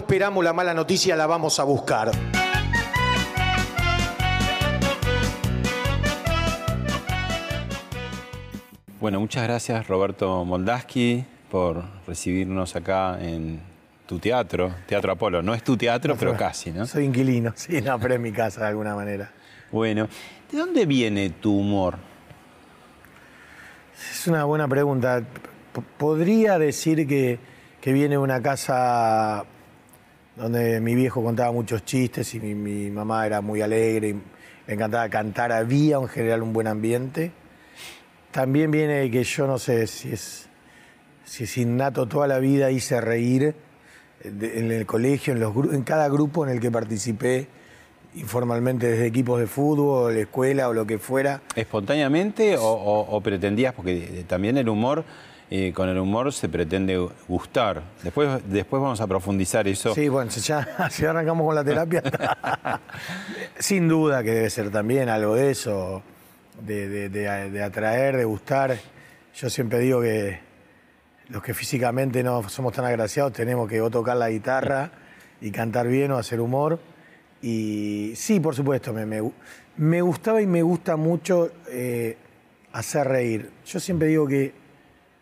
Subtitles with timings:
[0.00, 2.10] Esperamos la mala noticia, la vamos a buscar.
[9.00, 13.60] Bueno, muchas gracias Roberto Moldaski por recibirnos acá en
[14.06, 15.42] tu teatro, Teatro Apolo.
[15.42, 16.86] No es tu teatro, pero casi, ¿no?
[16.86, 19.30] Soy inquilino, sí, no, pero es mi casa de alguna manera.
[19.72, 20.08] Bueno,
[20.50, 21.96] ¿de dónde viene tu humor?
[24.12, 25.22] Es una buena pregunta.
[25.72, 27.38] P- podría decir que,
[27.80, 29.44] que viene de una casa
[30.36, 34.12] donde mi viejo contaba muchos chistes y mi, mamá era muy alegre y
[34.66, 35.52] le encantaba cantar.
[35.52, 37.32] Había en general un buen ambiente.
[38.30, 40.48] También viene que yo no sé si es,
[41.24, 43.54] si es innato toda la vida hice reír
[44.22, 47.48] en el colegio, en, los, en cada grupo en el que participé
[48.14, 51.42] informalmente desde equipos de fútbol, escuela o lo que fuera.
[51.56, 53.72] ¿Espontáneamente o, o- o pretendías?
[53.72, 55.04] Porque eh, también el humor,
[55.52, 57.82] eh, con el humor se pretende gustar.
[58.04, 59.92] Después, después vamos a profundizar eso.
[59.92, 60.58] Sí, bueno, si ya,
[61.08, 62.04] arrancamos con la terapia,
[63.58, 66.04] sin duda que debe ser también algo de eso,
[66.64, 68.78] de, atraer, de gustar.
[69.34, 70.38] Yo siempre digo que
[71.30, 74.92] los que físicamente no somos tan agraciados tenemos que o tocar la guitarra
[75.40, 76.78] y cantar bien o hacer humor.
[77.42, 82.16] Y sí, por supuesto, me gustaba y me gusta mucho eh,
[82.72, 83.50] hacer reír.
[83.66, 84.59] Yo siempre digo que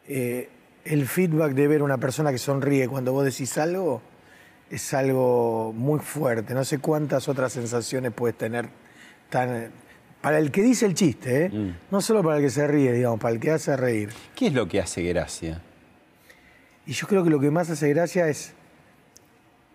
[0.09, 0.48] eh,
[0.84, 4.01] el feedback de ver una persona que sonríe cuando vos decís algo
[4.70, 6.55] es algo muy fuerte.
[6.55, 8.69] No sé cuántas otras sensaciones puedes tener
[9.30, 9.70] tan...
[10.20, 11.48] Para el que dice el chiste, ¿eh?
[11.48, 11.74] Mm.
[11.92, 14.11] no solo para el que se ríe, digamos, para el que hace reír.
[14.35, 15.63] ¿Qué es lo que hace gracia?
[16.86, 18.52] Y yo creo que lo que más hace gracia es...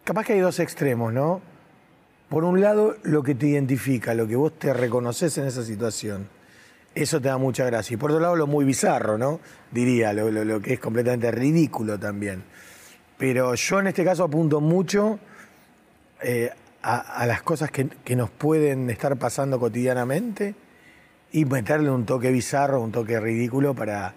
[0.03, 1.41] Capaz que hay dos extremos, ¿no?
[2.27, 6.27] Por un lado, lo que te identifica, lo que vos te reconoces en esa situación.
[6.95, 7.93] Eso te da mucha gracia.
[7.95, 9.39] Y por otro lado, lo muy bizarro, ¿no?
[9.71, 12.43] Diría, lo, lo- lo que es completamente ridículo también.
[13.17, 15.19] Pero yo en este caso apunto mucho
[16.21, 16.51] eh,
[16.81, 20.55] a, a las cosas que, que nos pueden estar pasando cotidianamente
[21.31, 24.13] y meterle un toque bizarro, un toque ridículo para,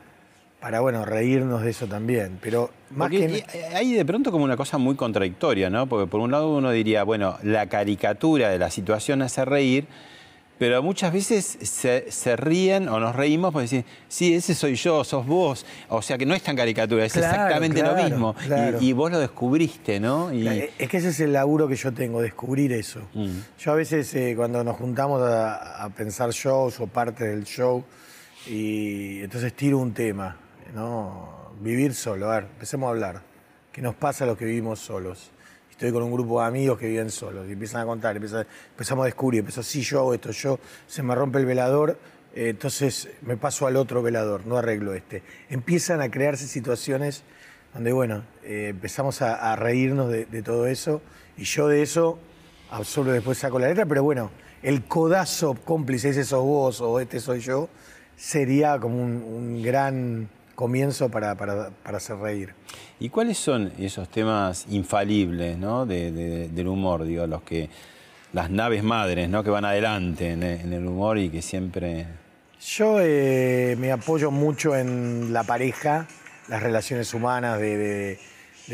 [0.60, 2.38] para bueno, reírnos de eso también.
[2.42, 3.64] Pero más Porque que...
[3.74, 5.86] hay de pronto como una cosa muy contradictoria, ¿no?
[5.88, 9.86] Porque por un lado uno diría, bueno, la caricatura de la situación hace reír,
[10.58, 15.04] pero muchas veces se, se ríen o nos reímos porque dicen, sí, ese soy yo,
[15.04, 15.66] sos vos.
[15.88, 18.34] O sea que no es tan caricatura, es Claro, exactamente lo mismo.
[18.40, 18.78] Y- claro.
[18.80, 20.32] Y, vos lo descubriste, ¿no?
[20.32, 23.00] Y, Eh, Es que ese es el laburo que yo tengo, descubrir eso.
[23.14, 23.30] Mm.
[23.58, 27.84] Yo a veces eh, cuando nos juntamos a, a pensar shows o parte del show,
[28.46, 30.36] y entonces tiro un tema,
[30.74, 31.34] ¿no?
[31.60, 33.22] Vivir solo, a ver, empecemos a hablar.
[33.72, 35.30] ¿Qué nos pasa a los que vivimos solos?
[35.76, 39.02] Estoy con un grupo de amigos que viven solos y empiezan a contar, empiezan- empezamos
[39.02, 41.98] a descubrir, empezó, sí, yo hago esto, yo, se me rompe el velador,
[42.34, 45.22] eh, entonces me paso al otro velador, no arreglo este.
[45.50, 47.24] Empiezan a crearse situaciones
[47.74, 51.02] donde, bueno, eh, empezamos a, reírnos de, de todo eso
[51.36, 52.18] y yo de eso
[52.70, 54.30] absorbo después saco la letra, pero bueno,
[54.62, 57.68] el codazo cómplice, ese sos vos o este soy yo,
[58.16, 62.54] sería como un, un gran comienzo para, para, para hacer reír.
[62.98, 65.84] ¿Y cuáles son esos temas infalibles, ¿no?
[65.84, 67.68] de- de- del humor, digo, los que
[68.32, 69.44] las naves madres, ¿no?
[69.44, 72.06] Que van adelante en el, humor y que siempre
[72.60, 76.06] Yo eh, me apoyo mucho en la pareja,
[76.48, 78.18] las relaciones humanas de,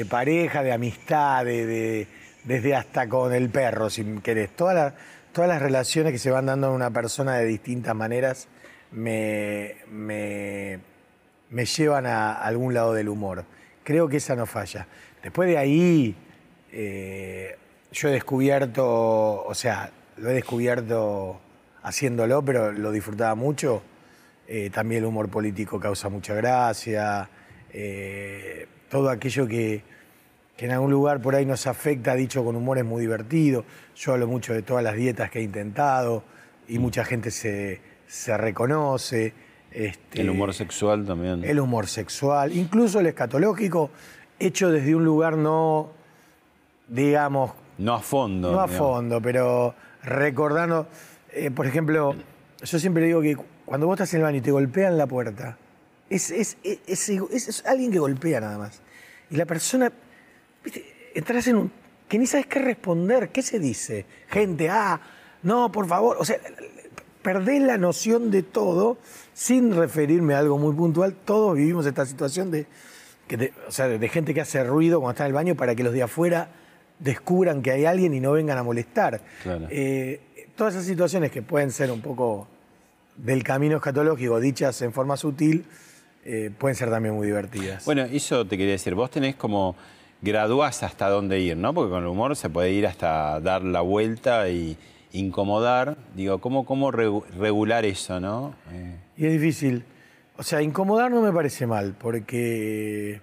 [0.08, 2.06] pareja, de amistad, de, de-
[2.44, 4.50] desde hasta con el perro, si querés.
[4.56, 4.94] Todas las,
[5.32, 8.48] todas las relaciones que se van dando en una persona de distintas maneras
[8.90, 9.76] me,
[11.50, 13.44] me llevan a algún lado del humor.
[13.84, 14.86] Creo que esa no falla.
[15.22, 16.16] Después de ahí,
[16.72, 17.56] eh,
[17.92, 21.40] yo he descubierto, o sea, lo he descubierto
[21.82, 23.82] haciéndolo, pero lo disfrutaba mucho.
[24.46, 27.28] Eh, también el humor político causa mucha gracia.
[27.72, 29.82] Eh, todo aquello que,
[30.56, 33.64] que en algún lugar por ahí nos afecta, dicho con humor, es muy divertido.
[33.96, 36.24] Yo hablo mucho de todas las dietas que he intentado
[36.68, 39.32] y mucha gente se, se reconoce.
[39.74, 41.44] Este, el humor sexual también.
[41.44, 43.90] el humor sexual, incluso el escatológico,
[44.38, 45.90] hecho desde un lugar no,
[46.88, 48.52] digamos, No a fondo.
[48.52, 48.86] no a digamos.
[48.88, 50.86] fondo, pero recordando,
[51.32, 52.14] eh, por ejemplo,
[52.62, 55.56] yo siempre digo que cuando vos estás en el baño y te golpean la puerta,
[56.10, 58.82] es, es, es, es- es- es alguien que golpea nada más.
[59.30, 59.90] Y la persona,
[60.62, 60.84] viste,
[61.14, 61.72] entras en un...
[62.08, 64.04] que ni sabes qué responder, ¿qué se dice?
[64.28, 65.00] Gente, ah,
[65.42, 66.36] no, por favor, o sea,
[67.22, 68.98] perdés la noción de todo
[69.34, 71.14] sin referirme a algo muy puntual.
[71.24, 72.66] Todos vivimos esta situación de,
[73.28, 75.82] que o sea, de gente que hace ruido cuando está en el baño para que
[75.82, 76.48] los de afuera
[76.98, 79.20] descubran que hay alguien y no vengan a molestar.
[79.42, 79.66] Claro.
[79.70, 80.20] Eh,
[80.56, 82.46] todas esas situaciones que pueden ser un poco
[83.16, 85.64] del camino escatológico, dichas en forma sutil,
[86.24, 87.84] eh, pueden ser también muy divertidas.
[87.84, 88.94] Bueno, eso te quería decir.
[88.94, 89.74] Vos tenés como
[90.20, 91.74] graduás hasta dónde ir, ¿no?
[91.74, 94.76] Porque con el humor se puede ir hasta dar la vuelta y
[95.12, 95.96] incomodar.
[96.14, 98.54] Digo, ¿cómo, cómo regu- regular eso, no?
[98.72, 99.84] Eh, Y es difícil.
[100.36, 103.20] O sea, incomodar no me parece mal, porque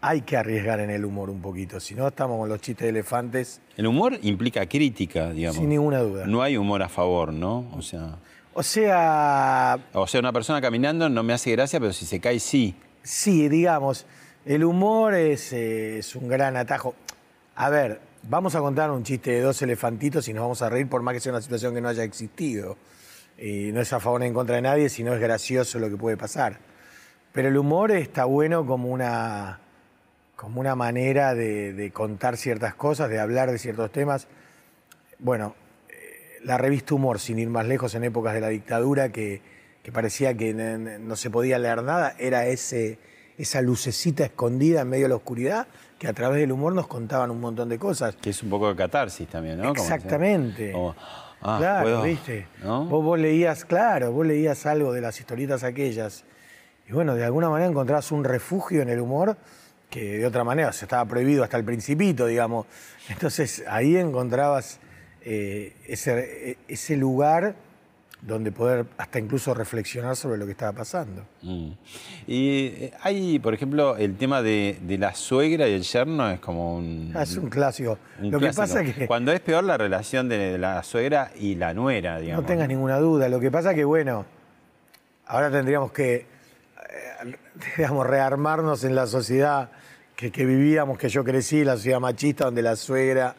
[0.00, 1.78] hay que arriesgar en el humor un poquito.
[1.80, 5.56] Si no, estamos con los chistes de elefantes, el humor implica crítica, digamos.
[5.58, 6.26] sin ninguna duda.
[6.26, 7.70] No hay humor a favor, ¿no?
[7.72, 8.16] O sea,
[8.54, 12.38] O sea, o sea, una persona caminando no me hace gracia, pero si se cae,
[12.40, 12.74] sí.
[13.02, 14.04] sí, digamos,
[14.44, 16.94] el humor es, eh, es un gran atajo.
[17.54, 20.88] A ver, vamos a contar un chiste de dos elefantitos y nos vamos a reír
[20.88, 22.76] por más que sea una situación que no haya existido.
[23.38, 25.96] Y no es a favor ni en contra de nadie, sino es gracioso lo que
[25.96, 26.58] puede pasar.
[27.32, 29.60] Pero el humor está bueno como una,
[30.36, 34.28] como una manera de, contar ciertas cosas, de hablar de ciertos temas.
[35.18, 35.54] Bueno,
[35.88, 39.40] eh, la revista Humor, sin ir más lejos, en épocas de la dictadura, que,
[39.92, 42.98] parecía que no se podía leer nada, era ese,
[43.38, 45.66] esa lucecita escondida en medio de la oscuridad,
[46.02, 48.16] que a través del humor nos contaban un montón de cosas.
[48.16, 49.70] Que es un poco de catarsis también, ¿no?
[49.70, 50.72] Exactamente.
[50.72, 50.96] como,
[51.42, 52.48] ah, claro, puedo, ¿viste?
[52.60, 52.86] ¿no?
[52.86, 56.24] Vos, vos leías, claro, vos leías algo de las historietas aquellas.
[56.88, 59.36] Y bueno, de alguna manera encontrabas un refugio en el humor
[59.90, 62.66] que de otra manera se estaba prohibido hasta el principito, digamos.
[63.08, 64.80] Entonces ahí encontrabas
[65.20, 67.54] eh, ese, ese lugar
[68.22, 71.26] donde poder hasta incluso reflexionar sobre lo que estaba pasando.
[71.42, 71.70] Mm.
[72.28, 76.38] Y eh, hay, por ejemplo, el tema de, de la suegra y el yerno es
[76.38, 77.12] como un...
[77.16, 77.98] Ah, es un clásico.
[78.20, 78.62] un lo clásico.
[78.62, 79.06] que pasa es que...
[79.08, 82.44] Cuando es peor la relación de la suegra y la nuera, digamos.
[82.44, 83.28] No tengas ninguna duda.
[83.28, 84.24] Lo que pasa que, bueno,
[85.26, 87.36] ahora tendríamos que, eh,
[87.76, 89.72] digamos, rearmarnos en la sociedad
[90.14, 93.34] que, que vivíamos, que yo crecí, la sociedad machista, donde la suegra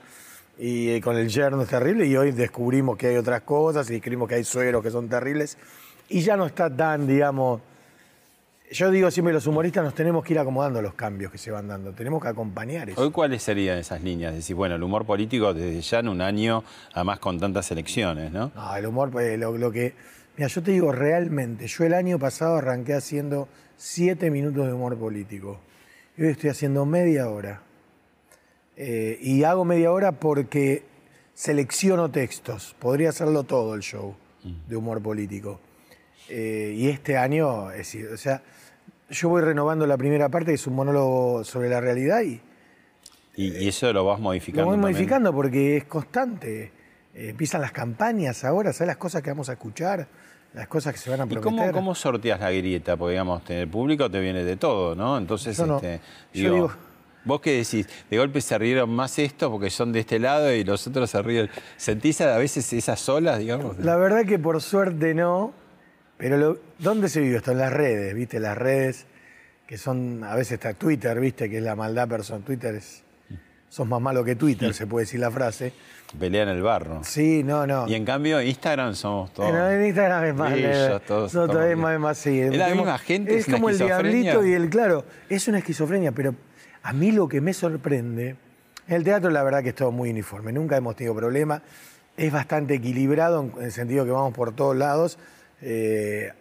[0.57, 3.93] y eh, con el yerno es terrible, y hoy descubrimos que hay otras cosas y
[3.93, 5.57] descubrimos que hay suegros que son terribles,
[6.09, 7.61] y ya no está tan, digamos...
[8.71, 11.51] Yo digo siempre, los humoristas nos tenemos que ir acomodando a los cambios que se
[11.51, 12.99] van dando, tenemos que acompañar eso.
[12.99, 14.31] Hoy, ¿cuáles serían esas líneas?
[14.31, 16.63] Es decir, bueno, el humor político desde ya en un año,
[16.93, 18.51] además con tantas elecciones, ¿no?
[18.55, 19.93] No, el humor, pues, lo, lo que.
[20.37, 23.47] Mira, yo te digo realmente, yo el año pasado arranqué haciendo
[23.77, 25.59] siete minutos de humor político.
[26.17, 27.61] Y hoy estoy haciendo media hora.
[28.75, 30.83] Eh, y hago media hora porque
[31.33, 32.75] selecciono textos.
[32.79, 34.15] Podría hacerlo todo el show
[34.67, 35.59] de humor político.
[36.29, 38.41] Eh, y este año, es o sea,
[39.09, 42.41] yo voy renovando la primera parte, que es un monólogo sobre la realidad, y
[43.35, 44.61] Y, y eso lo vas modificando.
[44.63, 44.93] lo voy también.
[44.95, 46.71] modificando porque es constante.
[47.15, 50.07] Eh, empiezan las campañas ahora, ¿sabes las cosas que vamos a escuchar?
[50.53, 51.43] Las cosas que se van a ¿Y prometer.
[51.43, 52.95] cómo, cómo sorteas la grieta?
[52.95, 55.17] Porque, digamos, el público te viene de todo, ¿no?
[55.17, 55.75] Entonces, Yo no.
[55.77, 55.99] este,
[56.33, 56.71] Yo digo-
[57.25, 57.87] ¿vos qué decís?
[58.09, 61.21] De golpe se rieron más estos porque son de este lado y los otros se
[61.21, 61.49] ríen.
[61.77, 63.77] ¿Sentís a veces esas olas, digamos?
[63.79, 65.53] La verdad que por suerte no,
[66.17, 67.51] pero lo- ¿dónde se vive esto?
[67.51, 68.39] En las redes, ¿viste?
[68.39, 69.05] Las redes
[69.67, 71.49] que son, a veces está Twitter, ¿viste?
[71.49, 72.43] Que es la maldad persona.
[72.45, 73.03] Twitter es,
[73.69, 75.73] sos más malo que Twitter, se puede decir la frase.
[76.19, 77.01] Pelean el barro.
[77.03, 77.87] Sí, no, no.
[77.87, 79.49] Y en cambio, Instagram somos todos.
[79.49, 82.39] Pero en Instagram es más brillos, todos No, todavía es estamos más, más sí.
[82.39, 83.35] ¿Es la misma gente?
[83.35, 86.35] Es, ¿Es como el diablito y el, claro, es una esquizofrenia, pero
[86.83, 88.35] a mí lo que me sorprende,
[88.87, 91.61] en el teatro la verdad que es todo muy uniforme, nunca hemos tenido problema,
[92.17, 95.17] es bastante equilibrado en, el sentido que vamos por todos lados.
[95.61, 96.31] Eh,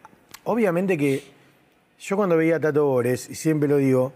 [0.45, 1.23] obviamente que
[2.01, 4.13] yo cuando veía a Tato Bores, y siempre lo digo,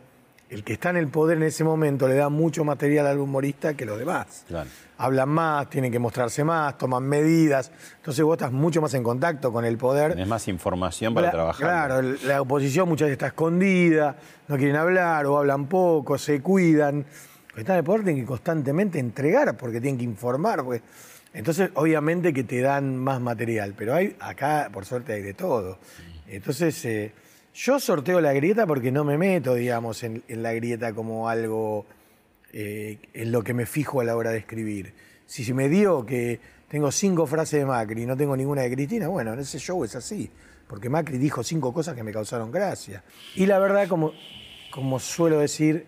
[0.49, 3.75] el que está en el poder en ese momento le da mucho material al humorista
[3.75, 4.69] que los demás Claro.
[4.99, 7.73] hablan más, tienen que mostrarse más, toman medidas.
[7.97, 10.13] Entonces vos estás mucho más en contacto con el poder.
[10.13, 11.61] Tenés más información para trabajar.
[11.89, 17.05] Claro, la oposición muchas veces está escondida, no quieren hablar o hablan poco, se cuidan.
[17.49, 20.63] Los que están en el poder tienen que constantemente entregar porque tienen que informar.
[20.63, 20.83] porque-
[21.35, 25.79] Entonces, obviamente que te dan más material, pero hay acá, por suerte, hay de todo.
[26.29, 27.13] Entonces, eh,
[27.57, 31.87] yo sorteo la grieta porque no me meto, digamos, en, en la grieta como algo
[32.53, 34.93] eh, en lo que me fijo a la hora de escribir.
[35.25, 38.71] Si se me dio que tengo cinco frases de Macri y no tengo ninguna de
[38.71, 40.31] Cristina, bueno, en ese show es así,
[40.69, 43.03] porque Macri dijo cinco cosas que me causaron gracia.
[43.35, 44.13] Y la verdad, como,
[44.71, 45.87] como suelo decir,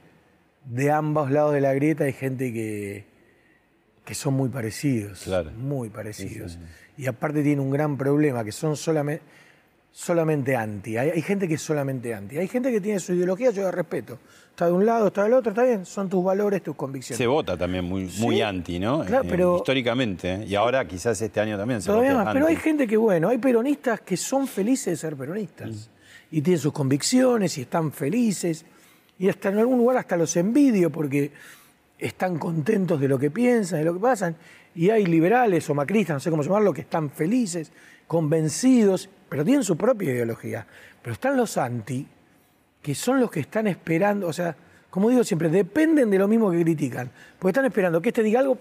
[0.65, 3.05] de ambos lados de la grieta hay gente que,
[4.07, 5.21] que son muy parecidos.
[5.21, 5.51] Claro.
[5.51, 6.59] Muy parecidos.
[6.97, 9.23] Y aparte tiene un gran problema, que son solamente,
[9.93, 10.97] solamente anti.
[10.97, 12.39] Hay, hay gente que es solamente anti.
[12.39, 14.19] Hay gente que tiene su ideología, yo la respeto.
[14.51, 15.87] Está de un lado, está del otro, está bien.
[15.87, 17.19] Son tus valores, tus convicciones.
[17.19, 19.05] Se vota también muy, muy Sí, anti, ¿no?
[19.05, 20.45] claro, Eh, pero- históricamente.
[20.47, 23.39] Y ahora quizás este año también se vota más, pero hay gente que, bueno, hay
[23.39, 25.91] peronistas que son felices de ser peronistas.
[26.31, 28.65] Y tienen sus convicciones y están felices.
[29.19, 31.33] Y hasta en algún lugar hasta los envidio porque
[31.99, 34.37] están contentos de lo que piensan, de lo que pasan.
[34.75, 37.73] Y hay liberales o macristas, no sé cómo llamarlo, que están felices,
[38.07, 40.67] convencidos, pero tienen su propia ideología.
[41.03, 42.07] Pero están los anti,
[42.83, 44.55] que son los que están esperando, o sea,
[44.91, 47.11] como digo siempre, dependen de lo mismo que critican.
[47.39, 48.59] Porque están esperando que este diga algo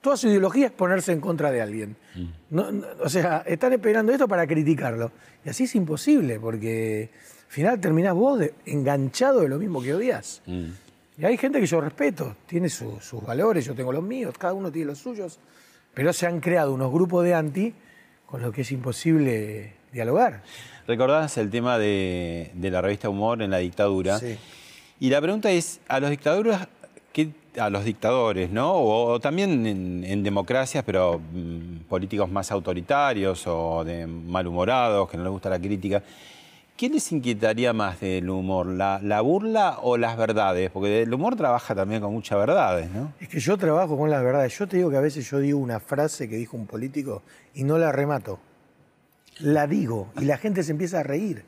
[0.00, 1.96] toda su ideología es ponerse en contra de alguien.
[2.50, 5.12] No- no- o sea, están esperando esto para criticarlo.
[5.44, 7.10] Y así es imposible, porque
[7.46, 10.42] al final terminás vos de- enganchado de lo mismo que odias.
[11.18, 14.54] Y hay gente que yo respeto, tiene su- sus valores, yo tengo los míos, cada
[14.54, 15.38] uno tiene los suyos,
[15.94, 17.74] pero se han creado unos grupos de anti
[18.26, 20.42] con los que es imposible dialogar.
[20.86, 24.18] Recordás el tema de, de la revista Humor en la dictadura.
[24.18, 24.38] Sí.
[25.00, 26.56] Y la pregunta es, a los dictadores,
[27.12, 28.72] ¿qué- a los dictadores, ¿no?
[28.72, 35.18] O, o también en, en democracias, pero mm, políticos más autoritarios o de malhumorados, que
[35.18, 36.02] no les gusta la crítica.
[36.76, 38.66] ¿Qué les inquietaría más del humor?
[38.66, 40.70] ¿La, la burla o las verdades?
[40.70, 43.12] Porque el humor trabaja también con muchas verdades, ¿no?
[43.20, 44.56] Es que yo trabajo con las verdades.
[44.58, 47.22] Yo te digo que a veces yo digo una frase que dijo un político
[47.54, 48.40] y no la remato.
[49.40, 51.44] La digo y la gente se empieza a reír.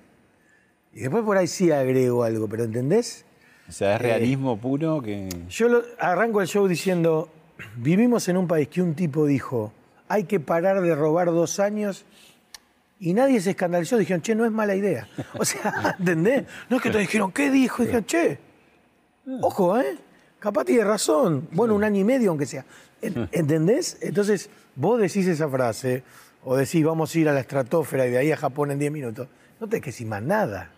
[0.93, 3.25] Y después por ahí sí agrego algo, pero ¿entendés?
[3.69, 5.29] O sea, es realismo puro que...
[5.49, 7.29] Yo lo- arranco el show diciendo,
[7.77, 9.73] vivimos en un país que un tipo dijo,
[10.07, 12.05] hay que parar de robar dos años
[13.01, 15.09] y nadie se escandalizó, dijeron, che, no es mala idea.
[15.39, 16.45] O sea, ¿entendés?
[16.71, 17.83] No es que te dijeron, ¿qué dijo?
[17.83, 18.39] Dijeron, che,
[19.41, 19.97] ojo, ¿eh?
[20.39, 21.49] Capaz tiene razón.
[21.53, 22.65] Bueno, un año y medio, aunque sea.
[23.01, 23.99] En- ¿Entendés?
[24.03, 26.03] Entonces, vos decís esa frase,
[26.45, 28.93] o decís, vamos a ir a la estratosfera y de ahí a Japón en 10
[28.93, 29.29] minutos.
[29.61, 30.71] No te que decir más nada.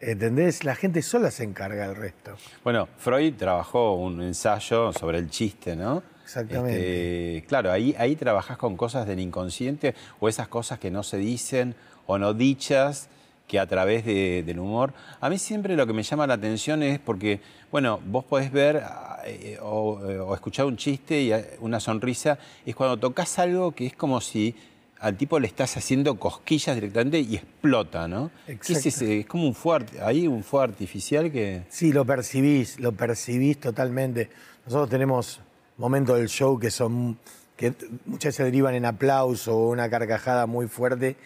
[0.00, 0.64] ¿Entendés?
[0.64, 2.36] La gente sola se encarga del resto.
[2.64, 6.02] Bueno, Freud trabajó un ensayo sobre el chiste, ¿no?
[6.26, 7.36] Exactamente.
[7.36, 11.18] Este, claro, ahí, ahí trabajás con cosas del inconsciente o esas cosas que no se
[11.18, 13.08] dicen o no dichas
[13.46, 14.92] que a través de- del humor.
[15.20, 17.40] A mí siempre lo que me llama la atención es porque,
[17.70, 18.82] bueno, vos podés ver
[19.24, 23.70] eh, o, eh, o escuchar un chiste y eh, una sonrisa, es cuando tocas algo
[23.70, 24.54] que es como si
[24.98, 28.32] al tipo le estás haciendo cosquillas directamente y explota, ¿no?
[28.46, 29.04] ¿Qué es, Exacto.
[29.12, 31.62] es como un fuego, ahí un fuego artificial que...
[31.68, 34.28] Sí, lo percibís, lo percibís totalmente.
[34.64, 35.40] Nosotros tenemos
[35.76, 37.18] momentos del show que son
[37.56, 37.72] que
[38.04, 41.16] muchas veces derivan en aplauso o una carcajada muy fuerte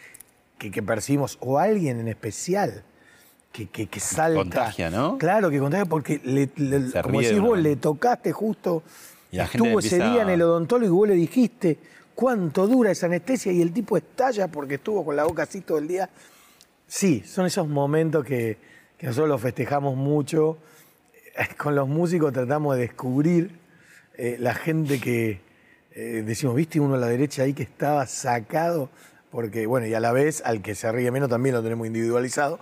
[0.58, 2.84] que, que percibimos, o alguien en especial
[3.50, 4.38] que, que, que salta.
[4.38, 5.18] Contagia, ¿no?
[5.18, 8.84] Claro, que contagia porque, le- le- Se como decís vos, le tocaste justo,
[9.32, 11.78] Y la gente estuvo ese empieza día en el odontólogo y vos le dijiste
[12.14, 15.78] cuánto dura esa anestesia y el tipo estalla porque estuvo con la boca así todo
[15.78, 16.08] el día.
[16.86, 18.56] Sí, son esos momentos que,
[18.98, 20.58] que nosotros los festejamos mucho.
[21.56, 23.58] Con los músicos tratamos de descubrir
[24.22, 25.40] eh, la gente que
[25.94, 28.90] eh, decimos, viste uno a la derecha ahí que estaba sacado,
[29.30, 32.58] porque bueno, y a la vez al que se ríe menos también lo tenemos individualizado,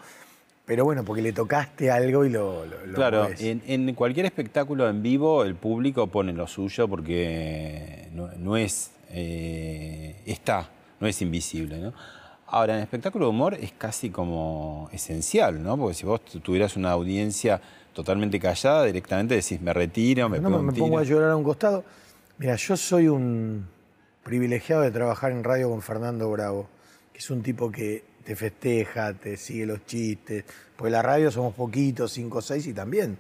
[0.67, 4.89] pero bueno, porque le tocaste algo y lo, lo, lo Claro, en, en cualquier espectáculo
[4.89, 10.69] en vivo el público pone lo suyo porque no, no es, eh, está,
[11.01, 11.93] no es invisible, ¿no?
[12.51, 15.77] Ahora, en espectáculo de humor es casi como esencial, ¿no?
[15.77, 17.61] Porque si vos tu- tuvieras una audiencia
[17.99, 21.43] totalmente callada, directamente decís, me retiro, me no pego me, pongo a llorar a un
[21.43, 21.83] costado.
[22.39, 23.67] Mira, yo soy un
[24.23, 26.69] privilegiado de trabajar en radio con Fernando Bravo,
[27.13, 30.45] que es un tipo que te festeja, te sigue los chistes,
[30.77, 33.19] porque la radio somos poquitos, cinco o seis, y también.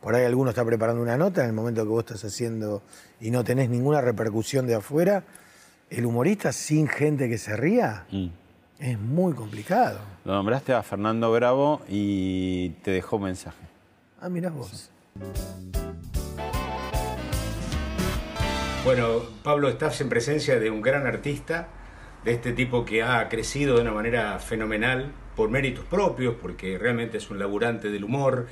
[0.00, 2.82] Por ahí alguno está preparando una nota en el momento que vos estás haciendo
[3.20, 5.22] y no tenés ninguna repercusión de afuera.
[5.90, 8.28] El humorista sin gente que se ría Mm.
[8.78, 9.98] es muy complicado.
[10.24, 13.73] Lo nombraste a Fernando Bravo y te dejó un mensaje.
[14.24, 14.90] Ah, vos.
[18.82, 21.68] Bueno, Pablo, estás en presencia de un gran artista,
[22.24, 27.18] de este tipo que ha crecido de una manera fenomenal por méritos propios, porque realmente
[27.18, 28.46] es un laburante del humor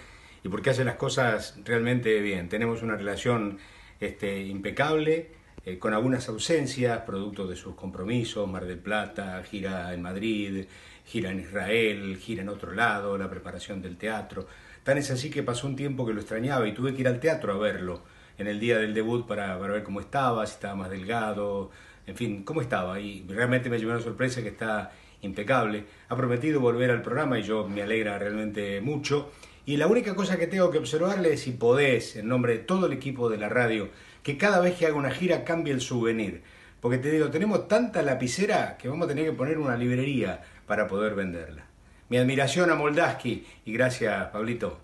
[0.45, 2.51] y porque hace las cosas realmente bien.
[2.51, 3.57] Tenemos una relación
[3.99, 5.31] este, impecable,
[5.65, 10.67] eh, con algunas ausencias, producto de sus compromisos, Mar del Plata, gira en Madrid,
[11.07, 14.47] gira en Israel, gira en otro lado, la preparación del teatro.
[14.85, 17.21] Tan es así que pasó un tiempo que lo extrañaba y tuve que ir al
[17.21, 18.03] teatro a verlo
[18.39, 21.71] en el día del debut para, para ver cómo estaba, si estaba más delgado,
[22.07, 22.99] en fin, cómo estaba.
[23.01, 25.85] Y realmente me llevó una sorpresa que está impecable.
[26.09, 29.31] Ha prometido volver al programa y yo me alegra realmente mucho.
[29.65, 32.87] Y la única cosa que tengo que observarle es si podés, en nombre de todo
[32.87, 33.91] el equipo de la radio,
[34.25, 36.43] que cada vez que haga una gira cambie el souvenir.
[36.81, 40.89] Porque te digo, tenemos tanta lapicera que vamos a tener que poner una librería para
[40.89, 41.72] poder venderla.
[42.13, 44.81] Mi admiración a Moldaski y gracias, Pablito.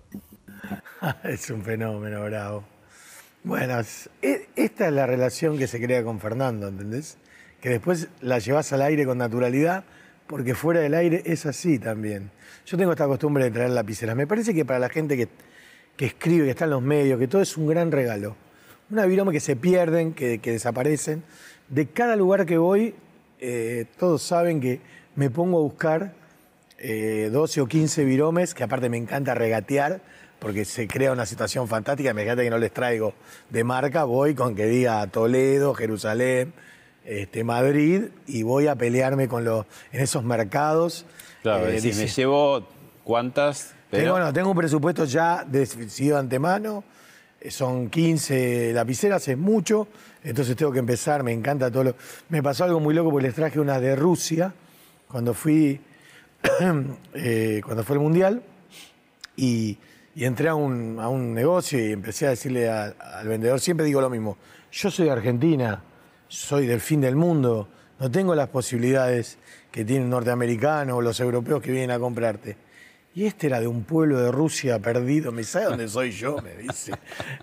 [1.25, 2.65] es un fenómeno, bravo.
[3.45, 3.79] Bueno,
[4.23, 7.19] e, esta es la relación que se crea con Fernando, ¿entendés?
[7.61, 9.85] Que después la llevas al aire con naturalidad,
[10.27, 12.31] porque fuera del aire es así también.
[12.65, 14.17] Yo tengo esta costumbre de traer lapiceras.
[14.17, 15.29] Me parece que para la gente que,
[15.99, 18.37] que escribe, que está en los medios, que todo es un gran regalo.
[18.89, 21.23] Una virome que se pierden, que, desaparecen.
[21.69, 22.95] De cada lugar que voy,
[23.39, 24.81] eh, todos saben que
[25.15, 26.18] me pongo a buscar
[26.79, 30.01] 12 eh, o 15 viromes, que aparte me encanta regatear,
[30.39, 32.15] porque se crea una situación fantástica.
[32.15, 33.15] Me encanta que no les traigo
[33.51, 36.53] de marca, voy con que diga Toledo, Jerusalén,
[37.05, 41.05] este, Madrid, y voy a pelearme con los, en esos mercados.
[41.43, 42.69] Claro, eh, me llevo
[43.03, 43.75] cuántas.
[43.91, 46.85] Tengo, bueno, tengo un presupuesto ya decidido de antemano,
[47.41, 49.89] eh, son 15 lapiceras, es mucho,
[50.23, 51.95] entonces tengo que empezar, me encanta todo lo...
[52.29, 54.53] Me pasó algo muy loco porque les traje una de Rusia,
[55.09, 55.81] cuando fui
[57.15, 58.43] Eh, cuando fue el Mundial
[59.37, 59.79] y,
[60.17, 64.37] entré a un, negocio y empecé a decirle al vendedor, siempre digo lo mismo,
[64.71, 65.83] yo soy de Argentina,
[66.29, 67.69] soy del fin del mundo,
[67.99, 69.39] no tengo las posibilidades
[69.71, 72.57] que tienen norteamericanos o los europeos que vienen a comprarte.
[73.19, 75.33] Y este era de un pueblo de Rusia perdido.
[75.33, 76.37] ¿Me sabe dónde soy yo?
[76.41, 76.93] Me dice.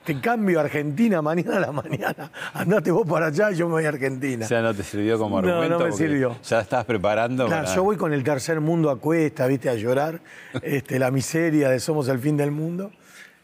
[0.05, 2.31] Te cambio a Argentina mañana a la mañana.
[2.53, 4.45] Andate vos para allá y yo me voy a Argentina.
[4.45, 5.77] O sea, no te sirvió como argumento.
[5.77, 6.37] No, no me sirvió.
[6.43, 7.47] Ya estás preparando.
[7.47, 10.21] Claro, yo voy con el tercer mundo a cuesta, viste, a llorar.
[10.61, 12.93] Este, la miseria de somos el fin del mundo.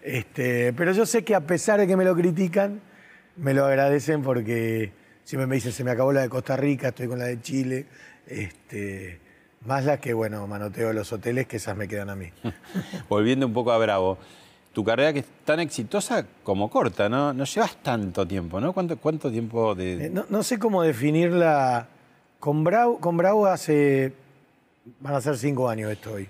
[0.02, 2.80] Este, pero yo sé que a pesar de que me lo critican,
[3.36, 4.94] me lo agradecen porque
[5.26, 7.88] siempre me dicen, se me acabó la de Costa Rica, estoy con la de Chile.
[8.26, 9.20] Este,
[9.66, 12.30] más las que, bueno, manoteo de los hoteles, que esas me quedan a mí.
[13.10, 14.18] Volviendo un poco a Bravo,
[14.74, 17.34] tu carrera que es tan exitosa como corta, ¿no?
[17.34, 18.74] No llevas tanto tiempo, ¿no?
[18.74, 20.06] ¿Cuánto, cuánto tiempo de...?
[20.06, 21.88] Eh, no, sé cómo definirla.
[22.40, 24.14] Con Bravo, con Bravo hace...
[25.00, 26.28] van a ser cinco años estoy.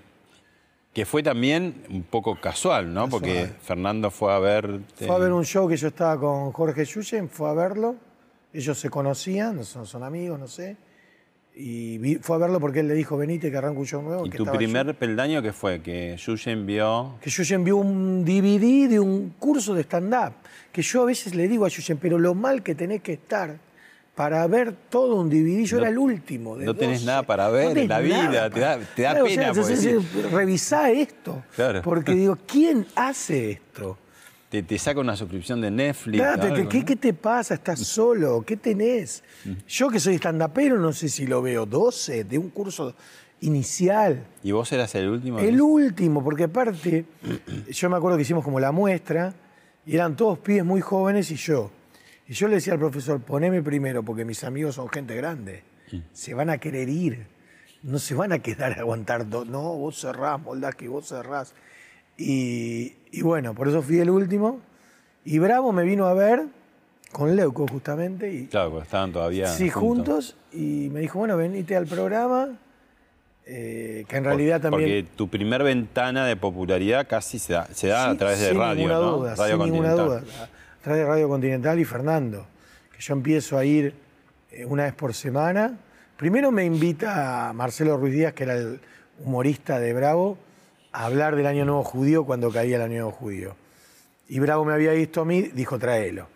[0.92, 3.08] Que fue también un poco casual, ¿no?
[3.08, 4.80] Porque Fernando fue a ver...
[4.94, 7.96] Fue a ver un show que yo estaba con Jorge Yuyen, fue a verlo.
[8.52, 10.76] Ellos se conocían, son, son amigos, no sé
[11.54, 14.26] y fue a verlo porque él le dijo, venite que arranco un show nuevo.
[14.26, 15.80] ¿Y tu primer peldaño qué fue?
[15.82, 17.16] Que Yuyen vio...
[17.20, 20.32] Que Yuyen vio un DVD de un curso de stand-up.
[20.72, 23.58] Que yo a veces le digo a Yuyen, pero lo mal que tenés que estar
[24.14, 25.64] para ver todo un DVD.
[25.64, 26.56] Yo era el último.
[26.56, 29.52] no tenés nada para ver en la vida, te da, te da pena.
[30.30, 31.42] revisá esto.
[31.82, 33.98] Porque digo, ¿quién hace esto?
[34.60, 36.22] Te, saca una suscripción de Netflix.
[36.68, 37.54] ¿qué, te pasa?
[37.54, 38.42] ¿Estás solo?
[38.42, 39.24] ¿Qué tenés?
[39.66, 42.94] Yo que soy estandapero, no sé si lo veo 12 de un curso
[43.40, 44.26] inicial.
[44.42, 45.38] ¿Y vos eras el último?
[45.38, 47.06] El último, porque aparte,
[47.70, 49.32] yo me acuerdo que hicimos como la muestra
[49.86, 51.70] y eran todos pibes muy jóvenes y yo.
[52.28, 55.64] Y yo le decía al profesor, poneme primero, porque mis amigos son gente grande.
[56.12, 57.26] Se van a querer ir.
[57.82, 59.46] No se van a quedar a aguantar dos.
[59.46, 61.52] No, vos cerrás, Moldaski, vos cerrás.
[62.16, 64.60] Y, bueno, por eso fui el último.
[65.24, 66.46] Y Bravo me vino a ver
[67.12, 68.32] con Leuco justamente.
[68.32, 69.48] Y, claro, porque estaban todavía.
[69.48, 70.34] Sí, juntos.
[70.50, 72.58] Y me dijo, bueno, venite al programa.
[73.44, 74.82] Eh, que en realidad también.
[74.82, 78.88] Porque tu primer ventana de popularidad casi se da, se da a través de radio,
[78.88, 79.18] ¿no?
[79.18, 80.18] Duda, radio sin ninguna duda.
[80.18, 82.46] A través de Radio Continental y Fernando.
[82.94, 83.94] Que yo empiezo a ir
[84.50, 85.76] eh, una vez por semana.
[86.16, 88.80] Primero me invita Marcelo Ruiz Díaz, que era el
[89.24, 90.38] humorista de Bravo
[90.92, 93.56] hablar del Año Nuevo Judío cuando caía el Año Nuevo Judío.
[94.28, 96.28] Y Bravo me había visto a mí, dijo, tráelo.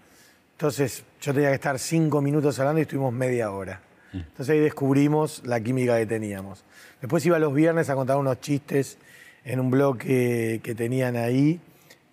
[0.53, 3.81] Entonces yo tenía que estar cinco minutos hablando y estuvimos media hora.
[4.13, 6.65] Entonces ahí descubrimos la química que teníamos.
[7.01, 8.97] Después iba los viernes a contar unos chistes
[9.45, 11.61] en un blog que, tenían ahí.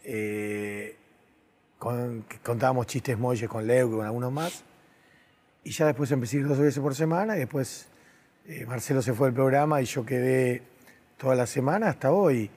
[0.03, 0.97] Eh,
[2.43, 4.63] contábamos chistes molles con Leo y con algunos más.
[5.63, 7.87] Y ya después empecé a ir dos veces por semana y después
[8.47, 10.61] eh, Marcelo se fue del programa y yo quedé
[11.17, 12.49] toda la semana hasta hoy.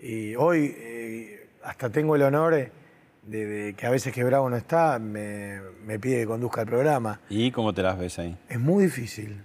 [0.00, 2.70] Y hoy eh, hasta tengo el honor
[3.22, 5.60] de, que a veces que Bravo no está, me,
[6.00, 7.20] pide que conduzca el programa.
[7.28, 8.36] ¿Y cómo te las ves ahí?
[8.48, 9.42] Es muy difícil.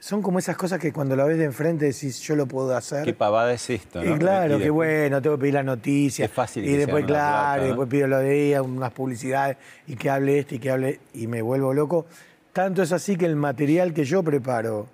[0.00, 3.04] son como esas cosas que cuando la ves de enfrente decís, yo lo puedo hacer.
[3.04, 4.16] Qué pavada es esto, ¿no?
[4.16, 6.28] Y claro, qué bueno, tengo que pedir las noticias.
[6.28, 6.64] Es fácil.
[6.64, 10.56] Y después, claro, y después pido lo de ella, unas publicidades, y que hable este
[10.56, 12.06] y que hable, y me vuelvo loco.
[12.52, 14.88] Tanto es así que el material que yo preparo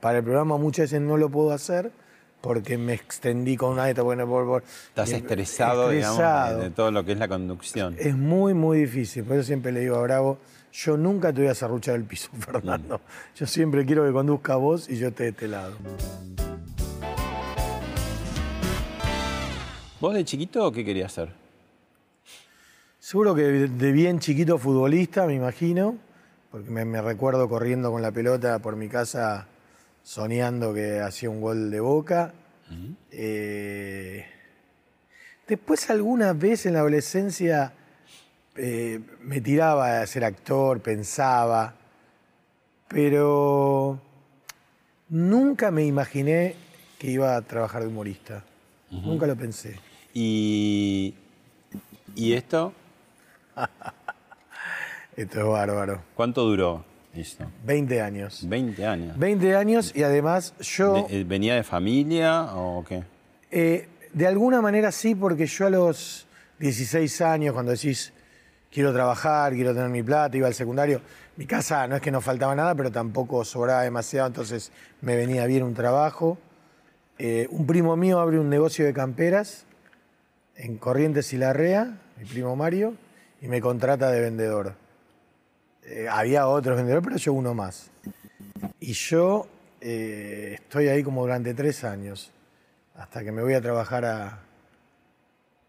[0.00, 1.92] para el programa muchas veces no lo puedo hacer
[2.40, 4.02] porque me extendí con una dieta.
[4.02, 7.96] Bueno, por, Estás estresado, digamos, de, todo lo que es la conducción.
[7.98, 9.24] Es muy, muy difícil.
[9.24, 10.38] Por eso siempre le digo a Bravo,
[10.72, 13.00] yo nunca te voy a serruchar el piso, Fernando.
[13.36, 15.76] Yo siempre quiero que conduzca vos y yo esté de este lado.
[20.00, 21.28] ¿Vos de chiquito qué querías ser?
[22.98, 25.96] Seguro que de bien chiquito futbolista, me imagino,
[26.50, 29.46] porque me recuerdo corriendo con la pelota por mi casa
[30.02, 32.34] soñando que hacía un gol de boca.
[33.10, 34.24] Eh,
[35.48, 37.72] después alguna vez en la adolescencia
[38.54, 41.74] eh, me tiraba a ser actor, pensaba,
[42.86, 44.00] pero
[45.08, 46.54] nunca me imaginé
[46.98, 48.44] que iba a trabajar de humorista.
[48.90, 49.78] Nunca lo pensé.
[50.12, 51.14] ¿Y,
[52.14, 52.72] y esto?
[55.16, 56.02] Esto es bárbaro.
[56.14, 57.44] ¿Cuánto duró esto?
[57.64, 58.46] 20 años.
[58.48, 59.18] 20 años.
[59.18, 61.06] 20 años y además yo...
[61.08, 63.02] De- eh, ¿Venía de familia o qué?
[63.50, 66.26] Eh, de alguna manera sí, porque yo a los
[66.58, 68.12] 16 años, cuando decís
[68.70, 71.00] quiero trabajar, quiero tener mi plata, iba al secundario,
[71.36, 74.70] mi casa no es que no faltaba nada, pero tampoco sobraba demasiado, entonces
[75.00, 76.38] me venía bien un trabajo.
[77.18, 79.64] Eh, un primo mío abre un negocio de camperas
[80.56, 82.94] en Corrientes y Larrea, mi primo Mario,
[83.42, 84.74] y me contrata de vendedor.
[85.90, 87.90] Eh, había otros vendedores, pero yo uno más.
[88.78, 89.48] Y yo
[89.80, 92.30] eh, estoy ahí como durante tres años,
[92.94, 94.38] hasta que me voy a trabajar a,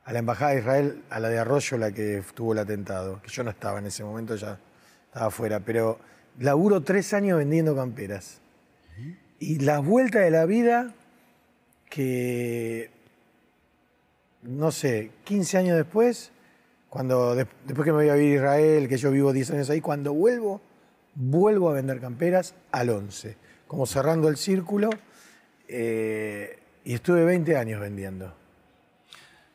[0.05, 3.29] a la Embajada de Israel, a la de Arroyo, la que tuvo el atentado, que
[3.29, 4.59] yo no estaba en ese momento, ya
[5.07, 5.99] estaba afuera, pero
[6.37, 8.41] laburo tres años vendiendo camperas.
[9.39, 10.93] Y la vuelta de la vida
[11.89, 12.91] que,
[14.43, 16.31] no sé, 15 años después,
[16.91, 19.69] cuando des- después que me voy a vivir a Israel, que yo vivo 10 años
[19.69, 20.59] ahí, cuando vuelvo,
[21.15, 24.89] vuelvo a vender camperas al 11, como cerrando el círculo,
[25.69, 28.35] eh, y estuve 20 años vendiendo.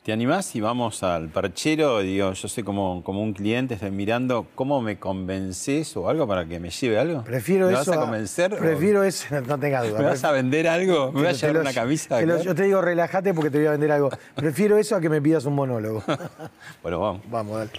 [0.07, 1.99] ¿Te animás si vamos al perchero?
[1.99, 6.45] Digo, yo sé como, como un cliente, estoy mirando, ¿cómo me convences o algo para
[6.47, 7.25] que me lleve algo?
[7.25, 7.91] Prefiero ¿Me eso.
[7.91, 8.53] vas a convencer?
[8.53, 9.99] o Prefiero eso, no tengas duda.
[9.99, 11.11] ¿Me vas a vender algo?
[11.11, 12.19] ¿Me vas a llevar una camisa?
[12.19, 14.09] te lo- yo te digo, relájate porque te voy a vender algo.
[14.33, 16.01] Prefiero eso a que me pidas un monólogo.
[16.81, 17.21] Bueno, vamos.
[17.29, 17.71] Vamos, dale.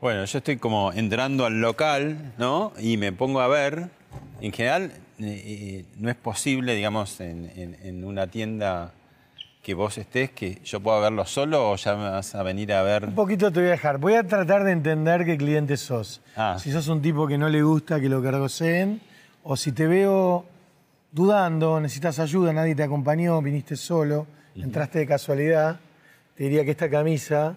[0.00, 2.72] Bueno, yo estoy como entrando al local, ¿no?
[2.78, 3.90] Y me pongo a ver.
[4.40, 8.94] En general, eh, eh, no es posible, digamos, en, en- en una tienda
[9.66, 12.84] que vos estés, que yo pueda verlo solo o ya me vas a venir a
[12.84, 13.06] ver.
[13.06, 13.98] Un poquito te voy a dejar.
[13.98, 16.22] Voy a tratar de entender qué cliente sos.
[16.36, 16.56] Ah.
[16.56, 19.00] Si sos un tipo que no le gusta que lo cargoseen,
[19.42, 20.44] o si te veo
[21.10, 25.80] dudando, necesitas ayuda, nadie te acompañó, viniste solo, entraste de casualidad,
[26.36, 27.56] te diría que esta camisa